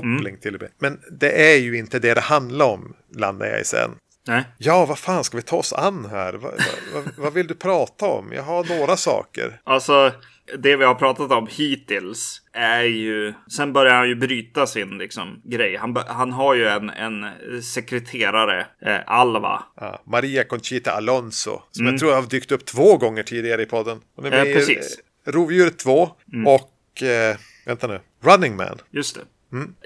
[0.00, 0.70] här sex-drog-koppling till och med.
[0.78, 3.90] Men det är ju inte det det handlar om, landar jag i sen.
[4.28, 4.44] nej.
[4.58, 6.32] Ja, vad fan ska vi ta oss an här?
[6.32, 6.52] Vad,
[6.94, 8.32] vad, vad, vill du prata om?
[8.32, 9.60] Jag har några saker.
[9.64, 10.12] Alltså,
[10.58, 13.34] det vi har pratat om hittills är ju...
[13.56, 15.76] Sen börjar han ju bryta sin liksom, grej.
[15.76, 17.24] Han, han har ju en, en
[17.62, 19.62] sekreterare, eh, Alva.
[19.76, 24.00] Ja, Maria Conchita Alonso, som jag tror har dykt upp två gånger tidigare i podden.
[24.16, 24.98] Hon är med Eh, i precis.
[25.26, 26.10] eh, Rovdjuret 2
[26.46, 27.36] och, eh,
[27.66, 28.78] vänta nu, Running Man.
[28.90, 29.20] Just det.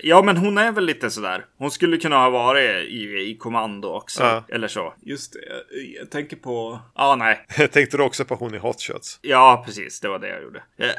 [0.03, 1.45] Ja, men hon är väl lite sådär.
[1.59, 4.23] Hon skulle kunna ha varit i, i kommando också.
[4.23, 4.45] Ja.
[4.49, 4.95] Eller så.
[5.01, 5.39] Just det.
[5.39, 6.81] Jag, jag tänker på...
[6.95, 7.47] Ja, ah, nej.
[7.73, 9.19] Tänkte du också på hon i Hot Shots?
[9.23, 10.01] Ja, precis.
[10.01, 10.63] Det var det jag gjorde.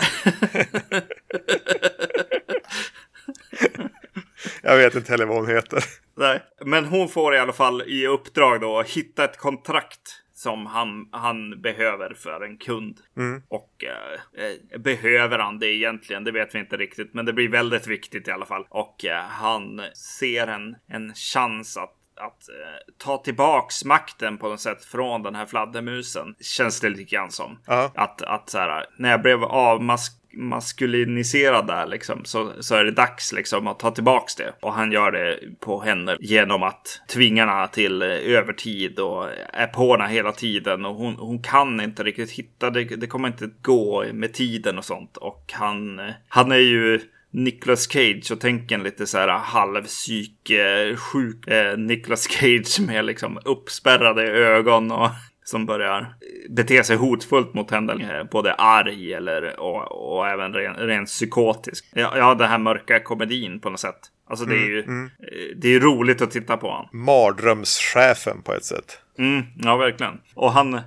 [4.61, 5.84] Jag vet inte heller vad hon heter.
[6.17, 10.66] Nej, men hon får i alla fall i uppdrag då att hitta ett kontrakt som
[10.66, 13.00] han, han behöver för en kund.
[13.48, 16.24] Och eh, eh, behöver han det egentligen?
[16.24, 18.66] Det vet vi inte riktigt, men det blir väldigt viktigt i alla fall.
[18.70, 24.60] Och eh, han ser en, en chans att att eh, ta tillbaks makten på något
[24.60, 26.36] sätt från den här fladdermusen.
[26.42, 27.60] Känns det lite grann som.
[27.66, 27.92] Ja.
[27.96, 32.92] Att, att så här, när jag blev avmask maskuliniserad där liksom så, så är det
[32.92, 34.54] dags liksom att ta tillbaks det.
[34.62, 39.68] Och han gör det på henne genom att tvinga henne till eh, övertid och är
[39.68, 40.86] på henne hela tiden.
[40.86, 42.84] Och hon, hon kan inte riktigt hitta det.
[42.84, 45.18] Det kommer inte gå med tiden och sånt.
[45.18, 47.00] Och han, eh, han är ju
[47.32, 54.24] Nicolas Cage och tänker en lite så här halvpsykesjuk eh, Nicolas Cage med liksom uppspärrade
[54.24, 55.10] ögon och
[55.50, 56.14] som börjar
[56.50, 58.28] bete sig hotfullt mot henne.
[58.32, 61.86] Både arg eller och, och även ren, rent psykotisk.
[61.93, 64.00] Ja, ja, den här mörka komedin på något sätt.
[64.30, 66.88] Alltså det är ju eh, det är roligt att titta på honom.
[66.91, 69.02] Mardrömschefen på ett sätt.
[69.18, 70.22] Mm, ja, verkligen.
[70.34, 70.82] Och han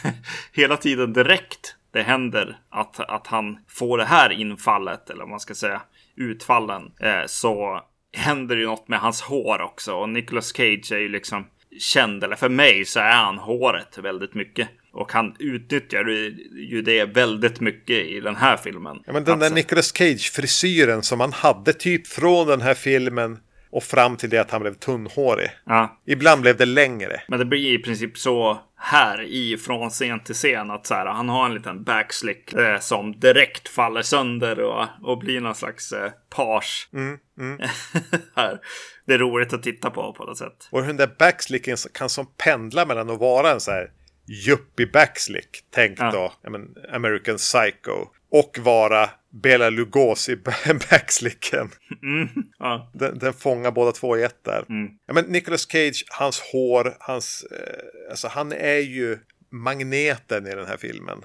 [0.52, 5.40] hela tiden direkt det händer att, att han får det här infallet, eller vad man
[5.40, 5.82] ska säga,
[6.16, 7.80] utfallen, eh, så
[8.12, 9.94] händer ju något med hans hår också.
[9.94, 11.46] Och Nicolas Cage är ju liksom
[11.78, 14.68] känd, eller för mig så är han håret väldigt mycket.
[14.92, 16.04] Och han utnyttjar
[16.70, 18.96] ju det väldigt mycket i den här filmen.
[19.06, 23.38] Ja, men den där Alltså, Nicolas Cage-frisyren som han hade typ från den här filmen
[23.70, 25.50] och fram till det att han blev tunnhårig.
[25.66, 27.22] ja, Ibland blev det längre.
[27.28, 31.06] Men det blir i princip så här i från scen till scen att så här,
[31.06, 35.92] han har en liten backslick eh, som direkt faller sönder och, och blir någon slags
[35.92, 36.88] eh, page.
[38.36, 38.60] här.
[39.06, 40.68] Det är roligt att titta på på något sätt.
[40.70, 43.90] Och hur den där backslicken kan som pendla mellan att vara en så här
[44.46, 46.10] yuppie backslick, tänk Ja.
[46.42, 49.10] då men American Psycho, och vara
[49.42, 50.36] Bela Lugosi
[50.90, 51.70] backslicken.
[52.58, 54.64] Ja, Den, den fångar båda två i ett där.
[55.06, 59.18] Ja, men Nicolas Cage, hans hår, hans, eh, alltså han är ju
[59.50, 61.18] magneten i den här filmen.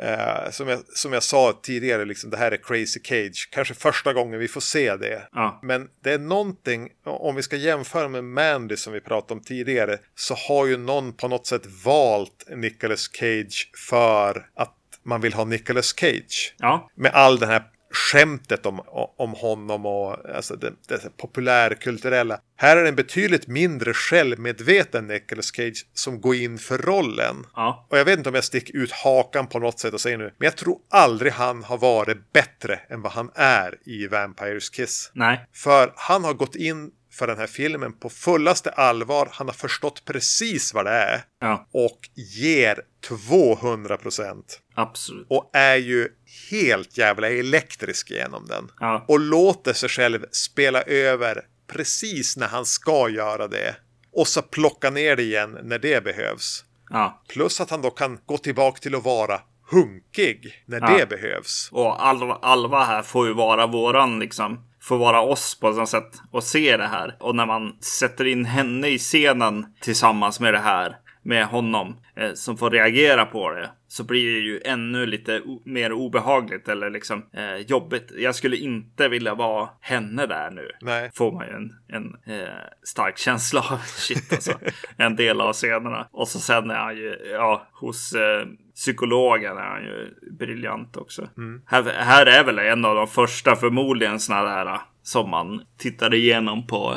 [0.00, 3.48] Eh, som, jag, som jag sa tidigare, liksom, det här är Crazy Cage.
[3.52, 5.28] Kanske första gången vi får se det.
[5.32, 5.60] Ja.
[5.62, 9.98] Men det är någonting, om vi ska jämföra med Mandy som vi pratade om tidigare,
[10.14, 14.74] så har ju någon på något sätt valt Nicolas Cage för att
[15.04, 16.54] man vill ha Nicolas Cage.
[16.58, 17.62] ja, Med all den här
[17.94, 18.80] skämtet om,
[19.18, 22.38] om honom och alltså det, det populärkulturella.
[22.56, 27.46] Här är det en betydligt mindre självmedveten Nicolas Cage som går in för rollen.
[27.56, 30.18] ja, Och jag vet inte om jag sticker ut hakan på något sätt och säger
[30.18, 34.70] nu, men jag tror aldrig han har varit bättre än vad han är i Vampires
[34.70, 35.10] Kiss.
[35.14, 39.28] nej, För han har gått in för den här filmen på fullaste allvar.
[39.32, 41.98] Han har förstått precis vad det är ja, och
[42.40, 44.60] ger 200 procent.
[44.74, 45.26] absolut.
[45.30, 46.08] Och är ju
[46.50, 48.68] helt jävla elektrisk genom den.
[48.80, 49.04] Ja.
[49.08, 51.42] Och låter sig själv spela över
[51.72, 53.76] precis när han ska göra det.
[54.12, 56.64] Och så plocka ner det igen när det behövs.
[56.90, 59.40] Ja, Plus att han då kan gå tillbaka till att vara
[59.70, 60.96] hunkig när Ja.
[60.98, 61.68] det behövs.
[61.72, 64.58] och Alva, Alva här får ju vara våran liksom.
[64.82, 67.16] Får vara oss på något sätt och se det här.
[67.20, 70.96] Och när man sätter in henne i scenen tillsammans med det här.
[71.22, 73.70] Med honom eh, som får reagera på det.
[73.88, 78.12] Så blir det ju ännu lite mer obehagligt eller liksom eh, jobbigt.
[78.16, 80.70] Jag skulle inte vilja vara henne där nu.
[80.80, 81.10] Nej.
[81.14, 82.48] Får man ju en, en eh,
[82.82, 83.78] stark känsla av.
[83.86, 84.52] Shit alltså.
[84.96, 86.08] en del av scenerna.
[86.12, 91.28] Och så sen är han ju, ja, hos eh, psykologen är han ju briljant också.
[91.66, 96.66] Här, här är väl en av de första förmodligen sådana där som man tittar igenom
[96.66, 96.96] på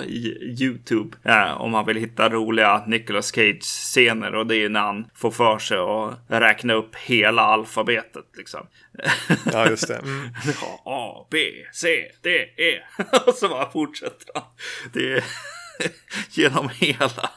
[0.59, 1.17] YouTube.
[1.23, 4.35] Eh, om man vill hitta roliga Nicolas Cage-scener.
[4.35, 8.67] Och det är ju när han får för sig att räkna upp hela alfabetet liksom.
[9.53, 9.95] Ja, just det.
[9.95, 10.29] Mm.
[10.61, 11.37] Ja, A, B,
[11.73, 11.87] C,
[12.21, 12.79] D, E.
[13.27, 14.43] Och så bara fortsätter han.
[14.93, 15.23] Det är
[16.29, 17.29] genom hela.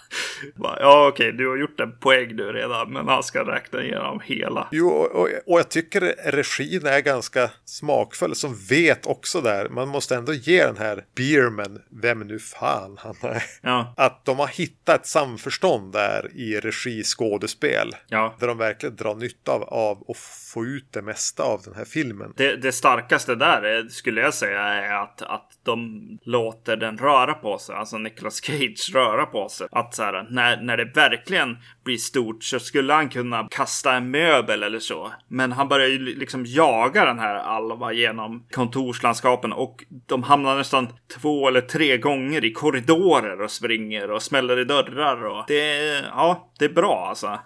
[0.57, 4.68] Ja, okej, du har gjort en poäng nu redan, men han ska räkna igenom hela.
[4.70, 9.68] Jo, och, och, och jag tycker regin är ganska smakfull som vet också där.
[9.68, 13.43] Man måste ändå ge den här Bierman, vem nu fan han är.
[13.62, 17.97] Ja, Att de har hittat ett samförstånd där i regiskådespel.
[18.09, 18.36] ja.
[18.41, 20.16] Där de verkligen drar nytta av, av att
[20.53, 22.32] få ut det mesta av den här filmen.
[22.36, 27.34] Det, det starkaste där är, skulle jag säga är att, att de låter den röra
[27.34, 27.74] på sig.
[27.74, 27.99] Alltså
[28.29, 29.68] Nicolas Cage röra på sig.
[29.70, 34.11] Att så här, när, när det verkligen blir stort så skulle han kunna kasta en
[34.11, 35.12] möbel eller så.
[35.29, 40.89] Men han börjar ju liksom jaga den här Alva genom kontorslandskapen och de hamnar nästan
[41.20, 46.03] två eller tre gånger i korridorer och springer och smäller i dörrar och det är,
[46.03, 47.39] ja, det är bra alltså.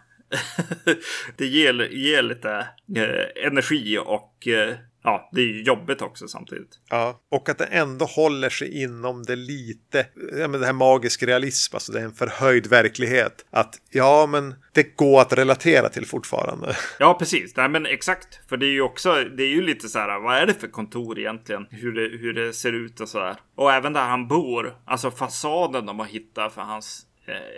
[1.36, 6.78] det ger, ger lite eh, energi och eh, ja, det är ju jobbigt också samtidigt.
[6.90, 10.06] Ja, och att det ändå håller sig inom det lite,
[10.38, 13.46] ja men det här magisk realism, alltså det är en förhöjd verklighet.
[13.50, 16.76] Att ja, men det går att relatera till fortfarande.
[16.98, 17.56] Ja, precis.
[17.56, 18.48] Nej, men exakt.
[18.48, 20.68] För det är ju också, det är ju lite så här, vad är det för
[20.68, 21.66] kontor egentligen?
[21.70, 23.36] Hur det, hur det ser ut och så här.
[23.56, 27.06] Och även där han bor, alltså fasaden de har hittat för hans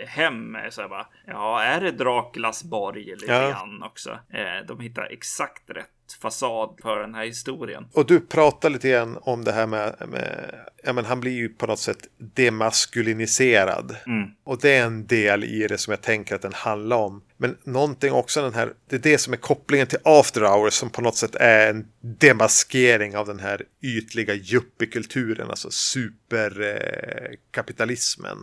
[0.07, 3.49] hem är så här bara, ja, är det Draculas borg lite Ja.
[3.49, 4.09] grann också?
[4.09, 5.89] Eh, de hittar exakt rätt
[6.21, 7.87] fasad för den här historien.
[7.93, 11.49] Och du pratar lite grann om det här med, med ja men han blir ju
[11.49, 13.95] på något sätt demaskuliniserad.
[14.43, 17.21] Och det är en del i det som jag tänker att den handlar om.
[17.37, 20.89] Men någonting också den här, det är det som är kopplingen till After Hours som
[20.89, 28.37] på något sätt är en demaskering av den här ytliga yuppiekulturen, alltså superkapitalismen.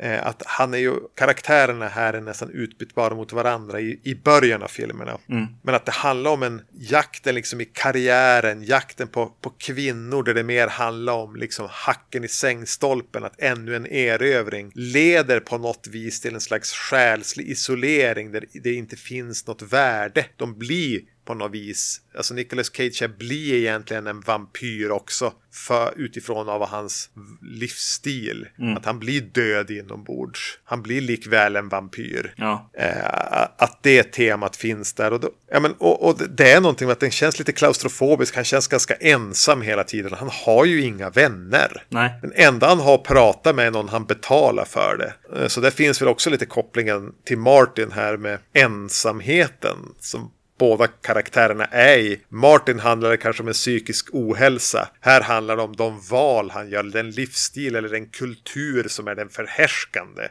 [0.00, 4.62] Eh, att han är ju, karaktärerna här är nästan utbytbara mot varandra i, i början
[4.62, 5.18] av filmerna.
[5.62, 10.34] Men att det handlar om en jakten liksom i karriären, jakten på, på kvinnor där
[10.34, 15.86] det mer handlar om liksom hacken i sängstolpen, att ännu en erövring leder på något
[15.86, 20.26] vis till en slags själslig isolering där det inte finns något värde.
[20.36, 22.00] De blir på något vis.
[22.16, 25.32] Alltså Nicolas Cage blir egentligen en vampyr också
[25.66, 27.10] för, utifrån av hans
[27.42, 28.46] livsstil.
[28.76, 30.58] Att han blir död inombords.
[30.64, 32.34] Han blir likväl en vampyr.
[32.36, 32.70] Ja.
[32.78, 35.12] Eh, att det temat finns där.
[35.12, 38.34] Och, då, ja, men, och, och det är någonting med att den känns lite klaustrofobisk.
[38.34, 40.12] Han känns ganska ensam hela tiden.
[40.12, 41.84] Han har ju inga vänner.
[41.88, 42.14] Nej.
[42.22, 45.40] Den enda han har att prata med är någon han betalar för det.
[45.42, 50.30] Eh, Så där finns väl också lite kopplingen till Martin här med ensamheten som
[50.64, 52.20] båda karaktärerna är i.
[52.28, 54.88] Martin handlar det kanske om en psykisk ohälsa.
[55.00, 59.14] Här handlar det om de val han gör, den livsstil eller den kultur som är
[59.14, 60.22] den förhärskande.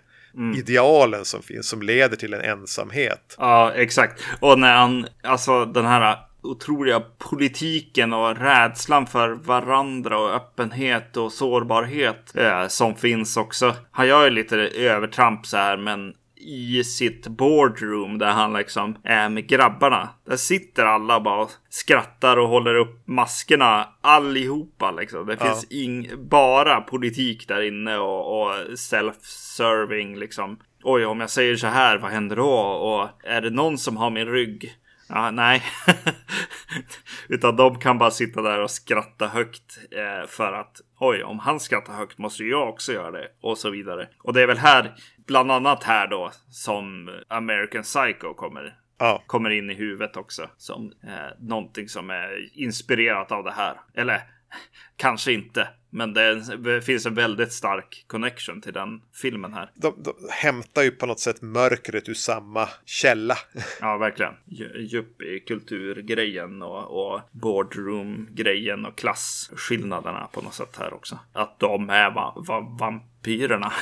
[0.57, 3.35] Idealen som finns, som leder till en ensamhet.
[3.39, 4.23] Ja, exakt.
[4.39, 11.31] Och när han, alltså den här otroliga politiken och rädslan för varandra och öppenhet och
[11.31, 13.75] sårbarhet eh, som finns också.
[13.91, 16.13] Han gör ju lite övertramp så här, men
[16.43, 20.09] i sitt boardroom där han liksom är med grabbarna.
[20.27, 25.25] Där sitter alla bara och skrattar och håller upp maskerna allihopa liksom.
[25.25, 30.57] Det finns ing- bara politik där inne och, och self-serving liksom.
[30.83, 32.49] Oj, om jag säger så här, vad händer då?
[32.59, 34.73] Och är det någon som har min rygg?
[35.15, 35.63] Ja, nej.
[37.29, 41.59] Utan de kan bara sitta där och skratta högt eh, för att oj, om han
[41.59, 44.09] skrattar högt måste jag också göra det och så vidare.
[44.19, 44.93] Och det är väl här,
[45.27, 49.23] bland annat här då, som American Psycho kommer Ja.
[49.27, 53.75] kommer in i huvudet också som eh, någonting som är inspirerat av det här.
[53.93, 54.21] Eller
[54.97, 59.71] kanske inte, men det, finns en väldigt stark connection till den filmen här.
[59.75, 63.37] De, de hämtar ju på något sätt mörkret ur samma källa.
[63.81, 64.33] Ja, verkligen.
[64.75, 71.19] Yuppie-kulturgrejen och, och boardroom-grejen och klasskillnaderna på något sätt här också.
[71.33, 73.73] Att de är va, va, vampyrerna.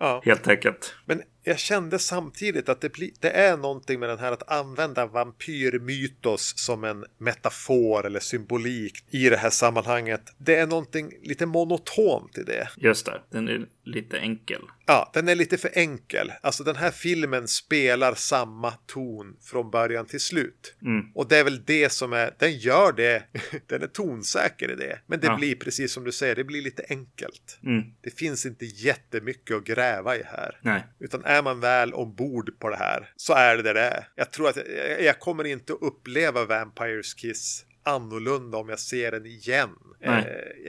[0.00, 0.22] Ja.
[0.24, 0.94] Helt enkelt.
[1.04, 6.52] Men jag kände samtidigt att det, det är någonting med den här att använda vampyrmytos
[6.56, 10.34] som en metafor eller symbolik i det här sammanhanget.
[10.38, 12.68] Det är någonting lite monotont i det.
[12.76, 14.62] Just det, den är lite enkel.
[14.86, 16.32] Ja, den är lite för enkel.
[16.42, 20.74] Alltså den här filmen spelar samma ton från början till slut.
[21.14, 23.22] Och det är väl det som är, den gör det,
[23.66, 24.98] den är tonsäker i det.
[25.06, 25.36] Men det Ja.
[25.36, 27.58] blir precis som du säger, det blir lite enkelt.
[28.00, 30.58] Det finns inte jättemycket att gräva i här.
[30.62, 30.82] Nej.
[31.00, 34.08] Utan är man väl ombord på det här så är det det det är.
[34.14, 39.26] Jag tror att jag, jag kommer inte uppleva Vampires Kiss annorlunda om jag ser den
[39.26, 39.68] igen.
[40.00, 40.22] Eh,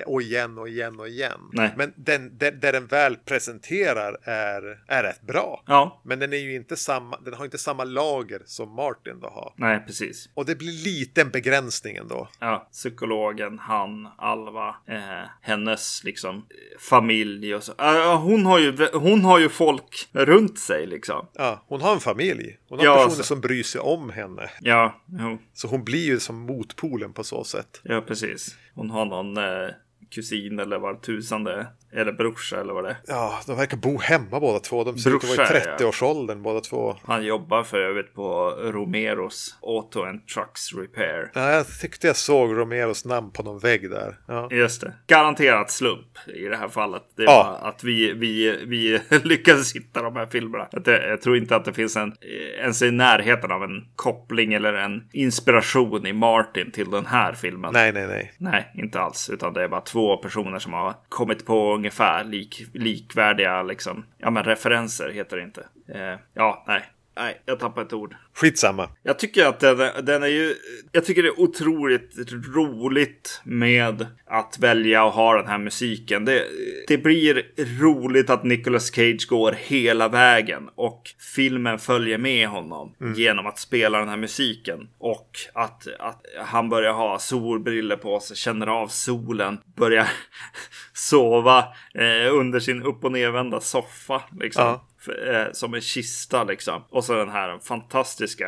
[0.06, 1.40] och igen och igen och igen.
[1.52, 1.74] Nej.
[1.78, 5.64] Men den, den, där den väl presenterar är, är rätt bra.
[5.68, 9.28] Ja, Men den är ju inte samma, den har inte samma lager som Martin då
[9.28, 9.54] har.
[9.56, 10.30] nej precis.
[10.34, 12.28] Och det blir lite en begränsning ändå.
[12.40, 17.74] Ja, psykologen, han, Alva, eh, hennes liksom eh, familj och så.
[17.78, 21.28] Ja, hon, har ju, hon har ju folk runt sig liksom.
[21.34, 22.58] Ja, hon har en familj.
[22.70, 23.24] Hon har Ja, personer alltså.
[23.24, 24.50] som bryr sig om henne.
[24.62, 27.82] Ja, jo, Så hon blir ju som motpolen på så sätt.
[27.84, 28.58] ja precis.
[28.74, 29.70] Hon har någon eh,
[30.10, 31.68] kusin eller vad tusan det är.
[31.94, 32.98] Eller brorsa eller vad det är.
[33.08, 34.84] Ja, de verkar bo hemma båda två.
[34.84, 35.86] De ser ut att vara i Brorsor, ja.
[35.86, 36.96] 30-årsåldern båda två.
[37.04, 41.32] Han jobbar för övrigt på Romeros Auto and Trucks Repair.
[41.34, 44.16] Ja, jag tyckte jag såg Romeros namn på någon vägg där.
[44.28, 44.94] Ja, Just det.
[45.08, 47.04] Garanterat slump i det här fallet.
[47.18, 47.58] Det Ja.
[47.62, 50.68] var att vi, vi, vi lyckades hitta de här filmerna.
[50.86, 52.14] Jag tror inte att det finns en,
[52.60, 57.74] ens i närheten av en koppling eller en inspiration i Martin till den här filmen.
[57.74, 58.34] nej, nej, nej.
[58.38, 59.30] Nej, inte alls.
[59.30, 64.30] Utan det är bara två personer som har kommit på ungefär lik, likvärdiga liksom, ja
[64.30, 65.68] men referenser heter det inte.
[65.88, 66.86] Eh, ja, nej.
[67.20, 68.16] Nej, jag tappade ett ord.
[68.34, 68.90] Skitsamma.
[69.04, 70.56] Jag tycker att den, är- den är ju...
[70.92, 72.16] Jag tycker det är otroligt
[72.56, 76.26] roligt med att välja att ha den här musiken.
[76.26, 76.44] Det,
[76.88, 77.44] det blir
[77.82, 81.02] roligt att Nicolas Cage går hela vägen och
[81.36, 84.88] filmen följer med honom genom att spela den här musiken.
[84.98, 90.08] Och att, att han börjar ha solbriller på sig, känner av solen, börjar
[90.94, 91.60] sova
[91.94, 94.22] eh, under sin upp och nervända soffa.
[94.40, 94.64] Liksom.
[94.64, 94.86] Ja.
[95.02, 96.84] F- eh, som en kista liksom.
[96.90, 98.48] Och så den här fantastiska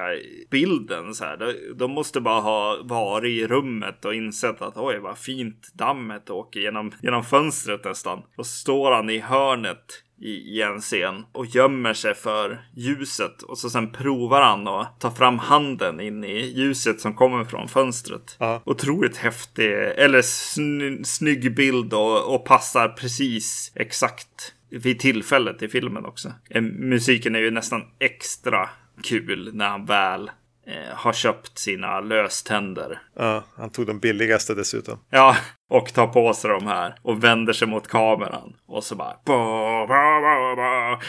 [0.49, 1.14] bilden.
[1.14, 1.38] Så här.
[1.38, 6.30] De, de måste bara ha varit i rummet och insett att oj vad fint dammet
[6.30, 8.22] åker genom, genom fönstret nästan.
[8.38, 13.58] Och står han i hörnet i, i en scen och gömmer sig för ljuset och
[13.58, 18.36] så sen provar han att ta fram handen in i ljuset som kommer från fönstret.
[18.39, 18.62] Ja.
[18.66, 26.05] Otroligt häftig, eller sny, snygg bild och, och passar precis exakt vid tillfället i filmen
[26.05, 26.34] också.
[26.49, 28.69] Eh, Musiken är ju nästan extra
[29.03, 30.32] kul när han väl
[30.67, 33.01] eh, har köpt sina löständer.
[33.15, 34.99] Ja, han tog de billigaste dessutom.
[35.09, 35.38] Ja,
[35.69, 38.53] och tar på sig de här och vänder sig mot kameran.
[38.67, 39.15] Och så bara...
[39.26, 41.01] Ba, ba, ba, ba.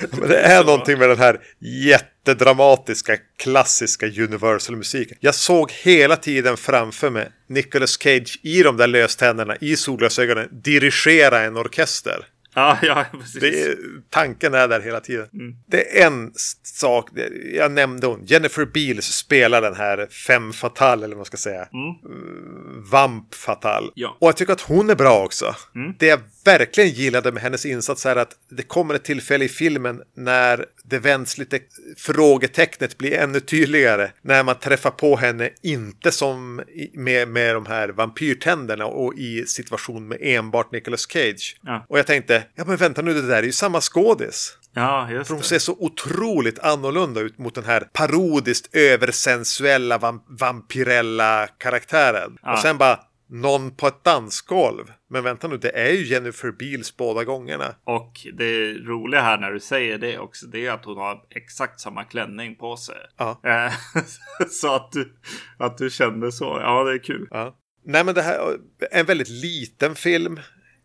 [0.20, 5.16] Men det är någonting med den här jättedramatiska klassiska Universal-musiken.
[5.20, 11.40] Jag såg hela tiden framför mig Nicolas Cage i de där löständerna i solglasögonen dirigera
[11.40, 12.26] en orkester.
[12.54, 13.40] Ja, ja, precis.
[13.40, 13.76] Det
[14.10, 15.28] tanken är där hela tiden.
[15.66, 16.32] Det är en
[16.62, 17.08] sak,
[17.54, 21.68] jag nämnde hon, Jennifer Beals spelar den här fem fatal eller vad man ska säga.
[21.72, 23.92] Mm, Vamp fatal.
[23.94, 24.16] Ja.
[24.20, 25.54] Och jag tycker att hon är bra också.
[25.98, 30.02] Det jag verkligen gillade med hennes insats är att det kommer ett tillfälle i filmen
[30.16, 31.58] när det vänds lite,
[31.96, 34.10] frågetecknet blir ännu tydligare.
[34.22, 36.62] När man träffar på henne, inte som
[36.92, 41.56] med, med de här vampyrtänderna och i situation med enbart Nicolas Cage.
[41.62, 41.86] Ja.
[41.88, 44.56] Och jag tänkte, ja men vänta nu, det där är ju samma skådis.
[44.74, 45.46] Ja, just För de det.
[45.46, 52.38] ser så otroligt annorlunda ut mot den här parodiskt översensuella vam- vampirella karaktären.
[52.42, 52.52] Ja.
[52.52, 53.00] Och sen bara
[53.30, 54.92] någon på ett dansgolv.
[55.08, 57.74] Men vänta nu, det är ju Jennifer Beals båda gångerna.
[57.84, 61.80] Och det roliga här när du säger det också, det är att hon har exakt
[61.80, 62.96] samma klänning på sig.
[63.16, 63.40] Ja.
[63.44, 63.72] Eh,
[64.50, 65.14] så att du,
[65.58, 67.28] att du kände så, ja det är kul.
[67.30, 67.56] Ja.
[67.84, 70.40] Nej men det här är en väldigt liten film.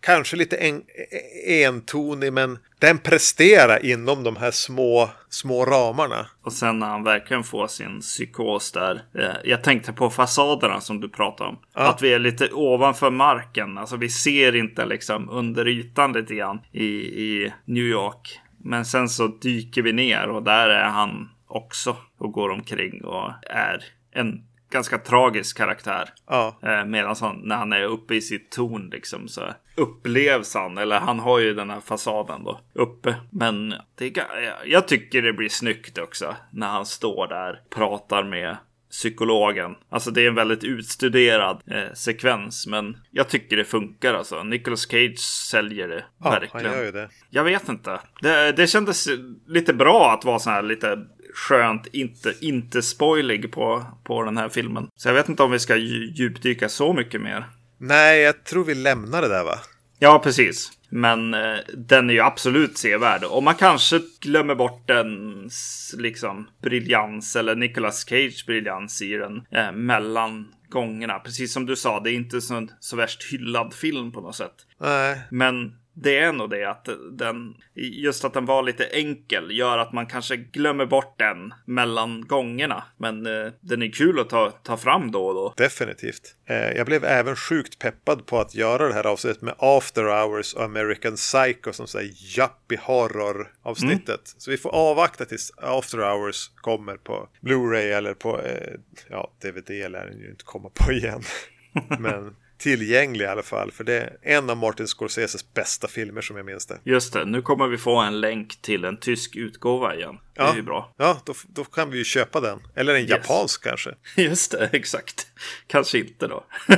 [0.06, 0.82] Kanske lite en,
[1.48, 6.28] entonig men den presterar inom de här små, små ramarna.
[6.44, 9.04] Och sen när han verkligen får sin psykos där.
[9.16, 11.60] Eh, jag tänkte på fasaderna som du pratade om.
[11.74, 11.90] Ja.
[11.90, 13.78] Att vi är lite ovanför marken.
[13.78, 18.40] Alltså vi ser inte liksom under ytan lite grann i, i New York.
[18.58, 23.32] Men sen så dyker vi ner och där är han också och går omkring och
[23.50, 24.42] är en
[24.76, 26.10] ganska tragisk karaktär.
[26.28, 29.42] Ja, Eh, Medan han, när han är uppe i sitt torn liksom så
[29.76, 33.16] upplevs han, eller han har ju den här fasaden då uppe.
[33.32, 34.18] Men det
[34.66, 38.58] jag tycker det blir snyggt också när han står där, pratar med
[38.92, 39.76] psykologen.
[39.90, 44.44] Alltså det är en väldigt utstuderad eh, sekvens, men jag tycker det funkar alltså.
[44.44, 45.20] Nicolas Cage
[45.52, 46.72] säljer det ja han verkligen.
[46.78, 47.10] gör ju det.
[47.30, 48.00] Jag vet inte.
[48.22, 49.08] Det, det kändes
[49.48, 50.98] lite bra att vara så här lite
[51.36, 54.88] skönt, inte, inte spoilig på, på den här filmen.
[54.96, 57.46] Så jag vet inte om vi ska dju- djupdyka så mycket mer.
[57.78, 59.56] Nej, jag tror vi lämnar det där va?
[60.00, 60.72] Ja, precis.
[60.90, 63.24] Men eh, den är ju absolut sevärd.
[63.24, 65.10] Och man kanske glömmer bort den
[65.98, 71.20] liksom briljans eller Nicolas Cage briljans i den eh, mellan gångerna.
[71.20, 74.56] Precis som du sa, det är inte så, så värst hyllad film på något sätt.
[74.82, 79.78] Nej, Men det är nog det att den, just att den var lite enkel gör
[79.78, 82.84] att man kanske glömmer bort den mellan gångerna.
[82.98, 85.54] Men eh, den är kul att ta, ta fram då och då.
[85.58, 86.36] definitivt.
[86.46, 90.54] Eh, jag blev även sjukt peppad på att göra det här avsnittet med After Hours
[90.54, 94.36] och American Psycho som säger yuppie horror avsnittet.
[94.38, 98.74] Så vi får avvakta tills After Hours kommer på Blu-ray eller på eh,
[99.10, 101.22] ja, DVD lär den ju inte komma på igen.
[102.00, 103.72] Men tillgänglig i alla fall.
[103.72, 106.80] För det är en av Martin Scorseses bästa filmer som jag minns det.
[106.84, 110.18] Just det, nu kommer vi få en länk till en tysk utgåva igen.
[110.36, 110.56] Det är Ja.
[110.56, 110.94] ju bra.
[110.98, 112.60] Ja, då, då kan vi ju köpa den.
[112.76, 113.90] Eller en japansk kanske.
[114.18, 115.28] Just det, exakt.
[115.68, 116.44] Kanske inte då.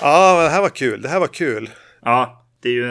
[0.00, 1.02] Ja, men det här var kul.
[1.02, 1.70] Det här var kul.
[2.02, 2.86] ja, det är ju,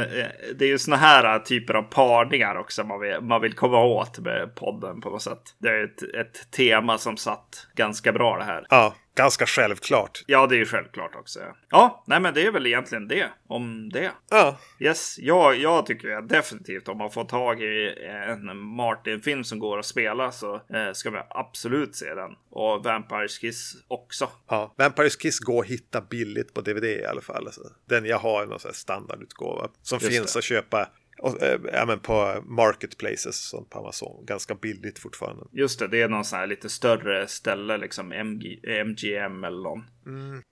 [0.55, 4.19] det är ju såna här typer av parningar också man vill, man vill komma åt
[4.19, 5.41] med podden på något sätt.
[5.59, 8.65] Det är ett, ett tema som satt ganska bra det här.
[8.69, 10.23] Ja, ganska självklart.
[10.27, 11.39] Ja, det är ju självklart också.
[11.39, 14.11] Ja, ja nej, men det är väl egentligen det om det.
[14.29, 17.95] Ja, Yes, ja, jag tycker ju definitivt om man får tag i
[18.29, 22.31] en Martin-film som går att spela så eh, ska man absolut se den.
[22.49, 24.29] Och Vampires Kiss också.
[24.49, 24.73] ja.
[24.77, 27.45] Vampires Kiss går att hitta billigt på DVD i alla fall.
[27.45, 30.39] Alltså, den jag har är någon standardutgåva som Just finns det.
[30.39, 30.89] att köpa
[31.19, 34.25] och, eh, ja, men på marketplaces sånt på Amazon.
[34.25, 35.45] Ganska billigt fortfarande.
[35.51, 39.83] Just det, det är någon sån här lite större ställe, liksom MG, MGM eller någon.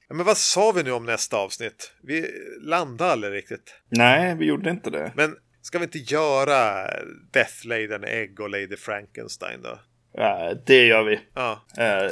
[0.07, 1.93] Ja, men vad sa vi nu om nästa avsnitt?
[2.03, 2.27] Vi
[2.61, 3.75] landade aldrig riktigt.
[3.89, 5.11] Nej, vi gjorde inte det.
[5.15, 6.87] Men ska vi inte göra
[7.31, 9.79] Death Laden Egg och Lady Frankenstein då?
[10.17, 11.19] Eh, det gör vi.
[11.33, 11.61] Ja.
[11.77, 12.11] Eh,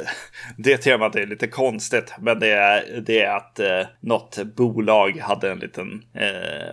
[0.56, 5.50] det temat är lite konstigt, men det är, det är att eh, något bolag hade
[5.50, 6.04] en liten,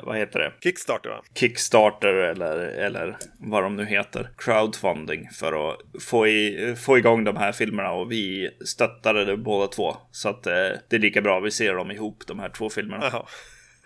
[0.04, 0.54] vad heter det?
[0.64, 1.22] Kickstarter va?
[1.36, 4.30] Kickstarter eller, eller vad de nu heter.
[4.38, 9.68] Crowdfunding för att få, i, få igång de här filmerna och vi stöttade det båda
[9.68, 9.98] två.
[10.12, 13.10] Så att det är lika bra vi ser dem ihop, de här två filmerna.
[13.12, 13.26] Jaha.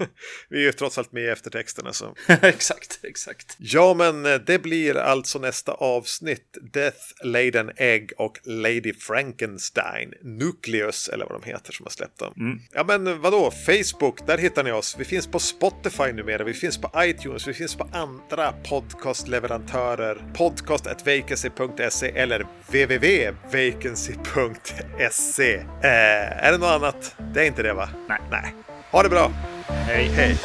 [0.49, 2.16] Vi är ju trots allt med i eftertexterna så.
[2.28, 3.56] exakt, exakt.
[3.60, 6.58] Ja, men eh, det blir alltså nästa avsnitt.
[6.74, 10.14] Death, Laden Egg och Lady Frankenstein.
[10.22, 12.60] Nucleus, eller vad de heter som har släppt dem.
[12.74, 13.52] Ja, men vadå?
[13.52, 14.95] Facebook, där hittar ni oss.
[14.99, 16.43] Vi finns på Spotify numera.
[16.43, 17.47] Vi finns på iTunes.
[17.47, 20.24] Vi finns på andra podcastleverantörer.
[20.34, 25.56] Podcast.vacancy.se eller www.vacancy.se.
[25.56, 27.16] Eh, är det något annat?
[27.34, 27.89] Det är inte det, va?
[28.08, 28.20] Nej.
[28.32, 28.54] Nej.
[28.92, 29.32] Ha det bra!
[29.88, 30.12] Hej.
[30.16, 30.38] Hej!